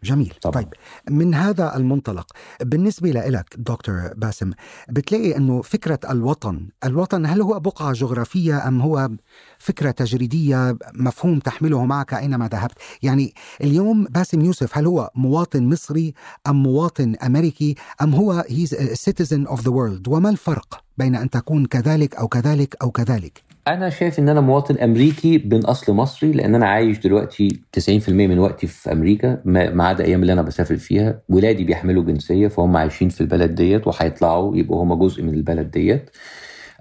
[0.03, 0.33] جميل.
[0.41, 0.53] طبعا.
[0.53, 0.73] طيب
[1.09, 4.51] من هذا المنطلق بالنسبة لك دكتور باسم
[4.89, 9.09] بتلاقي أنه فكرة الوطن الوطن هل هو بقعة جغرافية أم هو
[9.57, 16.13] فكرة تجريدية مفهوم تحمله معك أينما ذهبت؟ يعني اليوم باسم يوسف هل هو مواطن مصري
[16.47, 21.29] أم مواطن أمريكي أم هو he's a citizen of the world وما الفرق؟ بين أن
[21.29, 23.49] تكون كذلك أو كذلك أو كذلك.
[23.67, 28.39] أنا شايف إن أنا مواطن أمريكي من أصل مصري لأن أنا عايش دلوقتي 90% من
[28.39, 31.21] وقتي في أمريكا ما عدا أيام اللي أنا بسافر فيها.
[31.29, 36.09] ولادي بيحملوا جنسية فهم عايشين في البلد ديت وهيطلعوا يبقوا هم جزء من البلد ديت.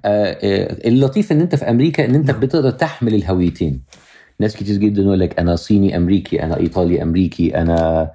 [0.05, 3.83] آه، آه، اللطيف إن أنت في أمريكا إن أنت بتقدر تحمل الهويتين.
[4.41, 8.11] ناس كتير جدا يقول لك أنا صيني أمريكي أنا إيطالي أمريكي أنا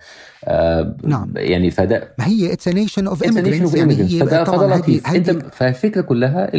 [0.45, 1.33] آه نعم.
[1.35, 4.13] يعني فده ما هي it's a nation of It's a nation immigrants of يعني immigrants.
[4.13, 6.51] هي فده فده لطيف انت فالفكرة كلها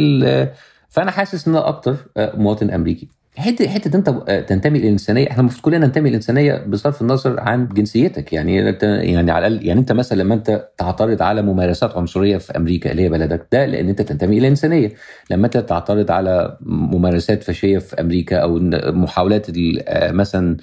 [0.89, 3.07] فأنا حاسس إن أنا أكتر آه، مواطن أمريكي
[3.37, 4.09] حتة حتة انت
[4.49, 5.31] تنتمي للإنسانية.
[5.31, 8.33] إحنا المفروض كلنا ننتمي للإنسانية بصرف النظر عن جنسيتك.
[8.33, 12.57] يعني انت يعني على الاقل يعني انت مثلا لما انت تعترض على ممارسات عنصرية في
[12.57, 14.93] أمريكا اللي هي بلدك ده لأن انت تنتمي إلى الانسانيه
[15.31, 18.59] لما انت تعترض على ممارسات فاشية في أمريكا أو
[18.91, 19.47] محاولات
[19.91, 20.57] مثلا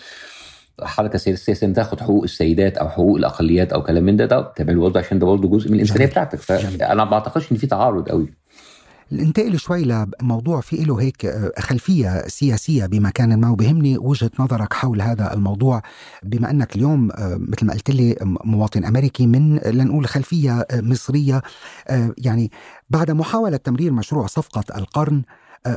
[0.83, 4.81] حركة سياسية إن تاخد حقوق السيدات أو حقوق الأقليات أو كلام من ده ده تعمله
[4.81, 6.39] برضه عشان ده برضه جزء من الإنسانية بتاعتك.
[6.39, 8.42] فانا ما أعتقدش إن في تعارض قوي.
[9.13, 15.03] ننتقل شوي لموضوع في له هيك آه، خلفية سياسية بمكان ما وبهمني وجهة نظرك حول
[15.03, 15.83] هذا الموضوع.
[16.23, 21.43] بما أنك اليوم آه، مثل ما قلت لي مواطن أمريكي من لنقول خلفية آه، مصرية
[22.19, 22.51] يعني
[22.91, 25.23] بعد محاولة تمرير مشروع صفقة القرن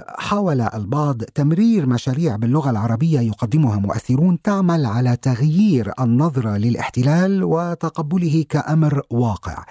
[0.08, 9.02] حاول البعض تمرير مشاريع باللغة العربية يقدمها مؤثرون تعمل على تغيير النظرة للاحتلال وتقبله كأمر
[9.10, 9.66] واقع.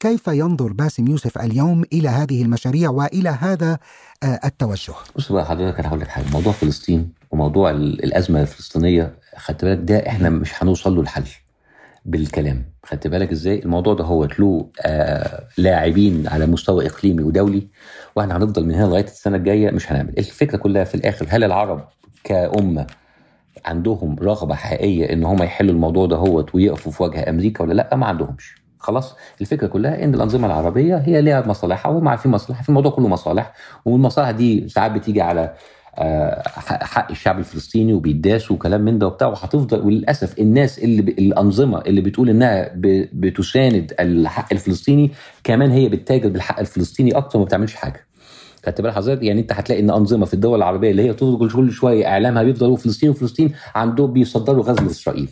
[0.00, 3.78] كيف ينظر باسم يوسف اليوم إلى هذه المشاريع وإلى هذا
[4.22, 9.64] آه، التوجه؟ بص بقى حضرتك أنا هقول لك حاجة، موضوع فلسطين وموضوع الأزمة الفلسطينية خدت
[9.64, 11.24] بالك ده إحنا مش هنوصل له الحل.
[12.04, 12.64] بالكلام.
[12.84, 17.68] خدت بالك إزاي؟ الموضوع ده هو له آه لاعبين على مستوى إقليمي ودولي
[18.16, 20.14] وإحنا هنفضل من هنا لغاية السنة الجاية مش هنعمل.
[20.18, 21.84] الفكرة كلها في الآخر هل العرب
[22.24, 22.86] كأمة
[23.66, 27.96] عندهم رغبة حقيقية إن هم يحلوا الموضوع ده هو ويقفوا في وجه أمريكا ولا لأ؟
[27.96, 28.54] ما عندهمش.
[28.78, 33.08] خلاص الفكرة كلها إن الأنظمة العربية هي ليها مصالحها وهم عارفين مصلحة في الموضوع كله
[33.08, 33.52] مصالح
[33.84, 35.54] والمصالح دي ساعات بتيجي على
[36.82, 39.28] حق الشعب الفلسطيني وبيداس وكلام من ده وبتاع.
[39.28, 41.08] وهتفضل وللأسف الناس اللي ب...
[41.08, 43.08] الأنظمة اللي بتقول إنها ب...
[43.12, 45.10] بتساند الحق الفلسطيني
[45.44, 48.06] كمان هي بتتاجر بالحق الفلسطيني أكتر وما بتعملش حاجة.
[48.66, 51.70] خدت بال حضرتك؟ يعني أنت هتلاقي إن أنظمة في الدول العربية اللي هي تفضل كل
[51.70, 55.28] شوية إعلامها بيفضلوا فلسطين وفلسطين عندهم بيصدروا غزو لاسرائيل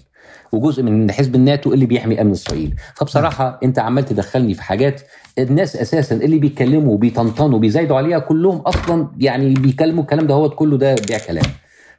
[0.53, 2.75] وجزء من حزب الناتو اللي بيحمي أمن إسرائيل.
[2.95, 5.01] فبصراحة أنت عمال تدخلني في حاجات
[5.39, 10.77] الناس أساسا اللي بيتكلموا وبيطنطنوا وبيزايدوا عليها كلهم أصلا يعني بيكلموا الكلام ده هو كله
[10.79, 11.45] ده بيع كلام.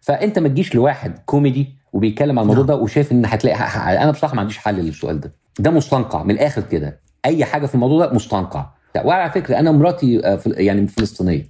[0.01, 3.57] فأنت ما تجيش لواحد كوميدي وبيتكلم عن الموضوع ده وشايف إن هتلاقي
[4.03, 5.31] أنا بصراحة ما عنديش حل للسؤال ده.
[5.59, 6.99] ده مستنقع من الآخر كده.
[7.25, 8.65] أي حاجة في الموضوع ده مستنقع.
[9.03, 11.47] وعلى فكرة أنا مراتي آه، يعني فلسطينية.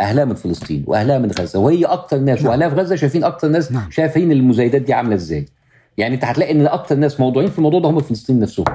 [0.00, 2.48] أهلها من فلسطين وأهلها من غزة وهي أكتر ناس نعم.
[2.48, 3.90] وأهلها في غزة شايفين أكتر ناس نعم.
[3.90, 5.46] شايفين المزايدات دي عاملة إزاي.
[5.98, 8.66] يعني أنت هتلاقي إن أكتر ناس موضوعين في الموضوع ده هم الفلسطينيين نفسهم.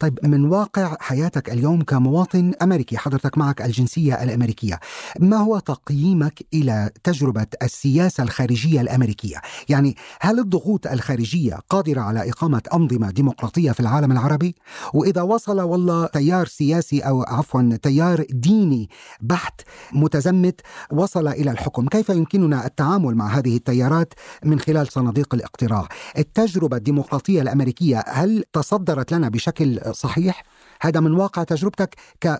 [0.00, 4.80] طيب من واقع حياتك اليوم كمواطن أمريكي حضرتك معك الجنسية الأمريكية
[5.20, 9.36] ما هو تقييمك إلى تجربة السياسة الخارجية الأمريكية؟
[9.68, 14.54] يعني هل الضغوط الخارجية قادرة على إقامة أنظمة ديمقراطية في العالم العربي؟
[14.94, 18.88] وإذا وصل والله تيار سياسي أو عفوا تيار ديني
[19.20, 19.60] بحت
[19.92, 20.60] متزمت
[20.92, 25.88] وصل إلى الحكم كيف يمكننا التعامل مع هذه التيارات من خلال صناديق الاقتراع؟
[26.18, 30.42] التجربة الديمقراطية الأمريكية هل تصدرت لنا بشكل صحيح
[30.80, 31.94] هذا من واقع تجربتك.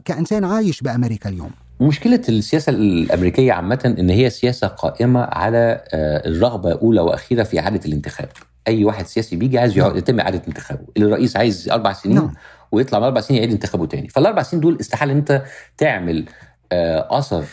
[0.04, 6.72] كإنسان عايش بأمريكا اليوم مشكلة السياسة الأمريكية عامة إن هي سياسة قائمة على آه، الرغبة
[6.72, 8.28] أولى وأخيرة في إعادة الانتخاب
[8.68, 9.96] أي واحد سياسي بيجي عايز نعم.
[9.96, 12.34] يتم إعادة انتخابه الرئيس عايز أربع سنين نعم.
[12.72, 15.42] ويطلع من أربع سنين يعيد انتخابه تاني فالأربع سنين دول استحالة أنت
[15.76, 16.24] تعمل
[16.72, 17.44] اثر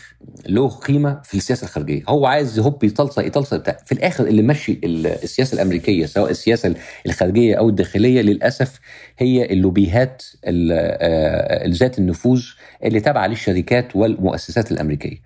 [0.50, 2.04] له قيمة في السياسة الخارجية.
[2.10, 7.56] هو عايز هوب يطلصق يطلصق بتاع في الآخر اللي ماشي السياسة الأمريكية سواء السياسة الخارجية
[7.56, 8.80] أو الداخلية للأسف
[9.18, 12.44] هي اللوبيهات آه، ذات النفوذ
[12.84, 15.18] اللي تابعة للشركات والمؤسسات الأمريكية.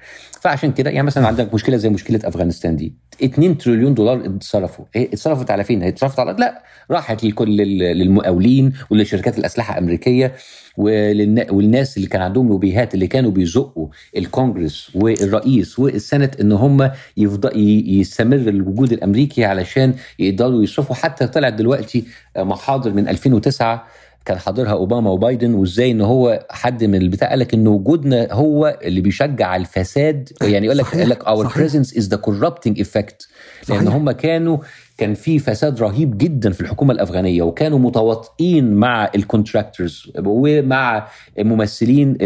[0.42, 2.94] فعشان كده يعني مثلا عندك مشكلة زي مشكلة أفغانستان دي.
[3.24, 4.86] 2 تريليون دولار اتصرفوا.
[4.96, 10.36] إيه اتصرفت على فين؟ هي اتصرفت على لا راحت لكل للمقاولين ولشركات الأسلحة الأمريكية
[10.78, 13.88] والناس اللي كان عندهم لوبيهات اللي كانوا بيزقوا
[14.18, 17.52] الكونجرس والرئيس وال Senate إن هم يفضل
[17.88, 20.96] يستمر الوجود الأمريكي علشان يقدروا يصرفوا.
[20.96, 22.04] حتى طلع دلوقتي
[22.38, 23.88] محاضر من 2009
[24.30, 28.78] كان حاضرها أوباما وبايدن وإزاي إن هو حد من البتاع؟ قال لك إن وجودنا هو
[28.84, 30.30] اللي بيشجع الفساد.
[30.42, 33.28] يعني يقول لك يقول لك our presence is the corrupting effect
[33.70, 34.58] لأن هم كانوا
[34.98, 41.08] كان في فساد رهيب جدا في الحكومة الأفغانية وكانوا متواطئين مع ال contractors ومع
[41.40, 42.18] ممثلين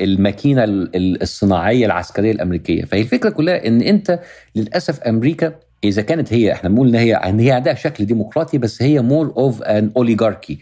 [0.00, 2.84] الماكينة الصناعية العسكرية الأمريكية.
[2.84, 4.20] فهي الفكرة كلها إن أنت
[4.56, 8.82] للأسف أمريكا إذا كانت هي إحنا بنقول إن هي إن هي عندها شكل ديمقراطي بس
[8.82, 10.58] هي more of an oligarchy.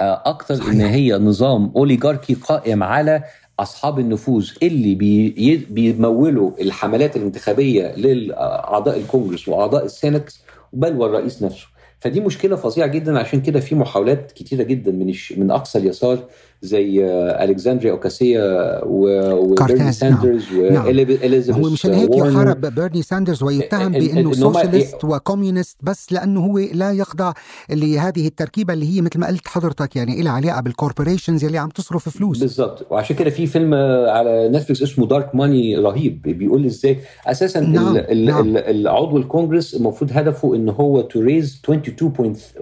[0.00, 3.24] أكثر إن هي نظام أوليغاركي قائم على
[3.60, 10.30] أصحاب النفوذ اللي بي بيمولوا الحملات الانتخابية لاعضاء الكونجرس وأعضاء ال Senate
[10.72, 11.66] بل والرئيس نفسه.
[12.00, 16.18] فدي مشكلة فظيعة جدا عشان كده في محاولات كتيرة جدا من من أقصى اليسار
[16.62, 17.04] زي
[17.44, 18.40] الكسندريا اوكاسيا
[18.84, 19.90] و- وبيرني نعم.
[19.92, 20.86] ساندرز نعم.
[20.86, 22.16] واليزابيث هو مشان هيك.
[22.16, 27.32] يحارب بيرني ساندرز ويتهم بأنه socialist و communist بس لأنه هو لا يخضع
[27.70, 31.68] لهذه التركيبة اللي هي مثل ما قلت حضرتك يعني لها علاقة بال corporations اللي عم
[31.68, 36.64] تصرف فلوس بالظبط وعشان كده في فيلم آه، على نتفلكس اسمه دارك ماني رهيب بيقول
[36.64, 38.48] إزاي أساسا نعم، ال- نعم.
[38.48, 42.52] ال- العضو الكونجرس المفروض هدفه إن هو to raise 22000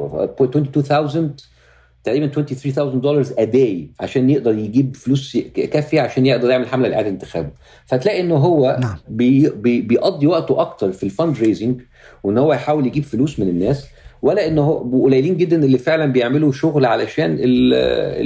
[2.05, 7.09] تقريبا 23000 دولار a day عشان يقدر يجيب فلوس كافية عشان يقدر يعمل حملة لإعادة
[7.09, 7.51] انتخابه
[7.87, 8.97] فتلاقي ان هو نعم.
[9.09, 11.81] بي بي بيقضي وقته أكتر في ال fundraising
[12.25, 13.87] وإن هو يحاول يجيب فلوس من الناس
[14.23, 17.75] ولا ان هو قليلين جدا اللي فعلا بيعملوا شغل علشان ال-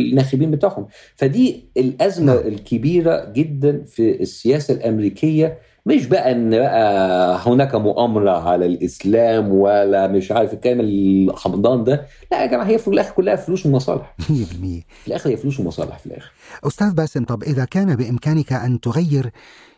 [0.00, 2.46] الناخبين بتاعهم فدي الأزمة نعم.
[2.46, 10.32] الكبيرة جدا في السياسة الأمريكية مش بقى إن بقى هناك مؤامرة على الإسلام ولا مش
[10.32, 12.06] عارف الكلام الحمضان ده.
[12.32, 14.16] لا يا جماعة هي في الآخر كلها فلوس ومصالح.
[14.20, 16.32] 100% في الآخر هي فلوس ومصالح في الآخر.
[16.66, 19.30] أستاذ باسم طب إذا كان بإمكانك أن تغير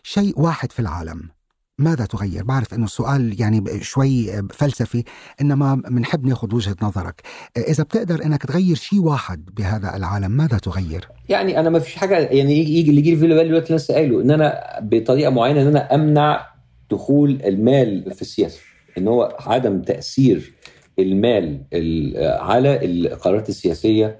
[0.02, 1.22] شيء واحد في العالم
[1.78, 5.04] ماذا تغير؟ بعرف إنه السؤال يعني شوي فلسفي
[5.40, 7.22] إنما بنحب ناخذ وجهة نظرك،
[7.56, 12.18] إذا بتقدر إنك تغير شيء واحد بهذا العالم ماذا تغير؟ يعني أنا ما فيش حاجة
[12.18, 15.94] يعني يجي اللي يجي في بالي دلوقتي لسه قايله إن أنا بطريقة معينة إن أنا
[15.94, 16.46] أمنع
[16.90, 18.60] دخول المال في السياسة
[18.98, 20.52] إن هو عدم تأثير
[20.98, 24.18] المال ال- على القرارات السياسية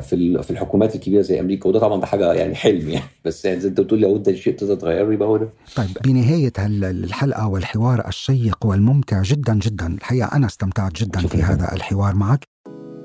[0.00, 3.44] في ال- في الحكومات الكبيرة زي أمريكا وده طبعا ده حاجة يعني حلم يعني بس
[3.44, 7.48] يعني زي أنت بتقول لو أنت شيء تقدر تغيره يبقى هو ده طيب بنهاية الحلقة
[7.48, 11.42] والحوار الشيق والممتع جدا جدا، الحقيقة أنا استمتعت جدا في.
[11.42, 12.51] هذا الحوار معك.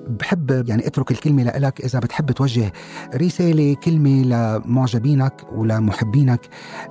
[0.10, 2.72] بحب يعني اترك الكلمة لك إذا بتحب توجه
[3.16, 6.40] رسالة كلمة لمعجبينك ولمحبينك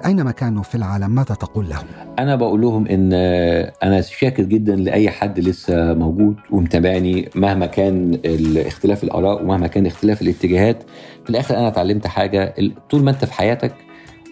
[0.06, 1.84] أينما كانوا في العالم ماذا تقول لهم؟
[2.18, 3.12] أنا بقول لهم إن
[3.82, 8.20] أنا شاكر جدا لأي حد لسه موجود ومتابعني مهما كان
[8.56, 10.82] اختلاف الآراء ومهما كان اختلاف الاتجاهات
[11.24, 12.54] في الآخر أنا اتعلمت حاجة
[12.90, 13.85] طول ما أنت في حياتك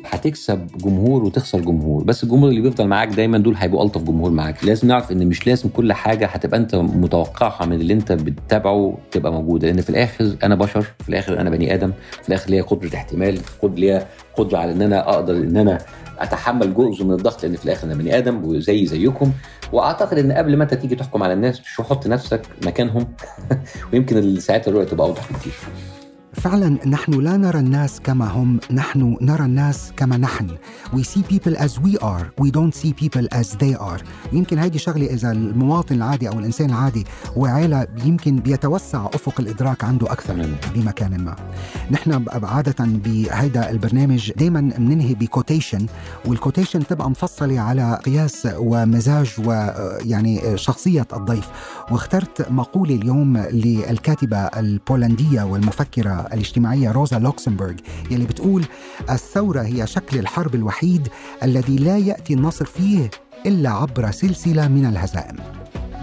[0.07, 2.05] هتكسب جمهور وتخسر جمهور.
[2.05, 4.65] بس الجمهور اللي بيفضل معاك دايما دول هيبقوا ألطف جمهور معاك.
[4.65, 9.33] لازم نعرف إن مش لازم كل حاجة هتبقى أنت متوقعها من اللي أنت بتتابعه تبقى
[9.33, 9.69] موجودة.
[9.69, 11.93] لأن في الآخر أنا بشر في الآخر أنا بني آدم
[12.23, 15.79] في الآخر ليا قدرة احتمال قدر ليا قدرة على إن أنا أقدر إن أنا
[16.19, 19.33] أتحمل جزء من الضغط لأن في الآخر أنا بني آدم وزي زيكم.
[19.73, 23.07] وأعتقد إن قبل ما أنت تيجي تحكم على الناس شو حط نفسك مكانهم؟
[23.93, 25.53] ويمكن ساعات الرؤية تبقى أوضح بكتير.
[26.35, 30.49] فعلا نحن لا نرى الناس كما هم نحن نرى الناس كما نحن.
[30.93, 34.03] We see people as we are we don't see people as they are.
[34.33, 37.05] يمكن هذه شغلة إذا المواطن العادي أو الإنسان العادي
[37.37, 40.49] وعالة يمكن بيتوسع أفق الإدراك عنده أكثر.
[40.75, 41.37] بمكان ما.
[41.91, 45.87] نحن عادة بهيدا البرنامج دايما بننهي ب quotation
[46.25, 51.49] وال quotation تبقى مفصلة على قياس ومزاج ويعني شخصية الضيف.
[51.91, 57.75] واخترت مقولة اليوم للكاتبة البولندية والمفكرة الاجتماعية روزا لوكسمبورغ
[58.11, 58.65] يلي بتقول
[59.11, 61.09] الثورة هي شكل الحرب الوحيد
[61.43, 63.11] الذي لا يأتي النصر فيه
[63.47, 65.37] إلا عبر سلسلة من الهزائم.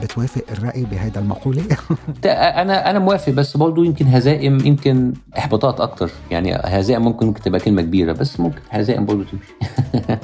[0.04, 1.64] بتوافق الرأي بهذا المقولة؟
[2.24, 6.12] ده أنا أنا موافق بس برضه يمكن هزائم يمكن إحباطات أكتر.
[6.32, 9.54] يعني هزائم ممكن ممكن تبقى كلمة كبيرة بس ممكن هزائم برضه تمشي.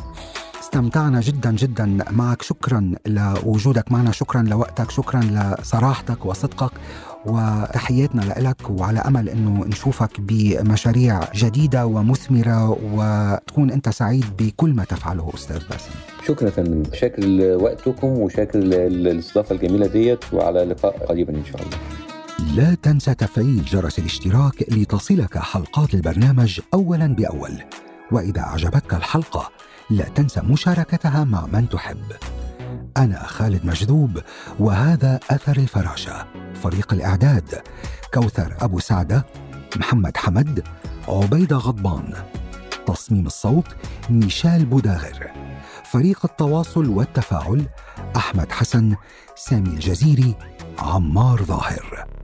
[0.61, 2.41] استمتعنا جدا جدا معك.
[2.41, 5.21] شكرا لوجودك معنا شكرا لوقتك شكرا
[5.59, 6.71] لصراحتك وصدقك.
[7.25, 15.31] وتحياتنا لك وعلى أمل إنه نشوفك بمشاريع جديدة ومثمرة وتكون أنت سعيد بكل ما تفعله
[15.33, 15.91] أستاذ باسم.
[16.27, 16.83] شكرا فندم.
[16.93, 21.77] شاكر لوقتكم وشاكر للاستضافة الجميلة ديت وعلى لقاء قريبا إن شاء الله.
[22.55, 27.63] لا تنسى تفعيل جرس الاشتراك لتصلك حلقات البرنامج اولا بأول.
[28.11, 29.49] وإذا أعجبتك الحلقة
[29.89, 31.97] لا تنسى مشاركتها مع من تحب.
[32.97, 34.19] أنا خالد مجذوب
[34.59, 36.27] وهذا أثر الفراشة.
[36.63, 37.61] فريق الإعداد
[38.13, 39.25] كوثر أبو سعدة
[39.75, 40.63] محمد حمد
[41.07, 42.13] عبيده غضبان.
[42.87, 43.67] تصميم الصوت
[44.09, 45.31] ميشال بوداغر.
[45.91, 47.65] فريق التواصل والتفاعل
[48.15, 48.95] أحمد حسن
[49.35, 50.35] سامي الجزيري
[50.79, 52.16] عمار ظاهر.